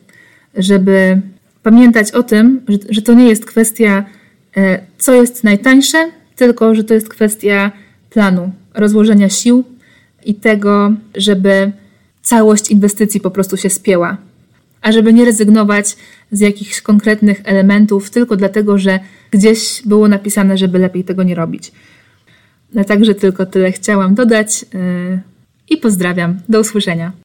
Żeby 0.56 1.22
pamiętać 1.64 2.12
o 2.12 2.24
tym, 2.24 2.62
że, 2.68 2.78
że 2.90 3.02
to 3.02 3.14
nie 3.14 3.30
jest 3.30 3.46
kwestia, 3.46 4.06
co 4.98 5.14
jest 5.14 5.44
najtańsze, 5.44 6.12
tylko 6.36 6.76
że 6.76 6.84
to 6.84 6.94
jest 6.94 7.10
kwestia 7.10 7.72
planu, 8.10 8.52
rozłożenia 8.74 9.30
sił 9.30 9.64
i 10.26 10.36
tego, 10.36 10.92
żeby 11.16 11.72
całość 12.22 12.72
inwestycji 12.72 13.20
po 13.20 13.32
prostu 13.32 13.58
się 13.58 13.70
spięła 13.70 14.18
a 14.84 14.92
żeby 14.92 15.14
nie 15.14 15.26
rezygnować 15.26 15.96
z 16.32 16.40
jakichś 16.40 16.82
konkretnych 16.82 17.42
elementów 17.44 18.10
tylko 18.10 18.36
dlatego, 18.36 18.78
że 18.78 19.00
gdzieś 19.32 19.82
było 19.86 20.08
napisane, 20.08 20.58
żeby 20.58 20.80
lepiej 20.80 21.04
tego 21.04 21.24
nie 21.24 21.36
robić. 21.36 21.72
No, 22.74 22.84
także 22.84 23.16
tylko 23.16 23.46
tyle 23.46 23.72
chciałam 23.72 24.16
dodać 24.16 24.66
yy, 24.74 25.20
i 25.70 25.78
pozdrawiam. 25.78 26.40
Do 26.50 26.60
usłyszenia. 26.60 27.12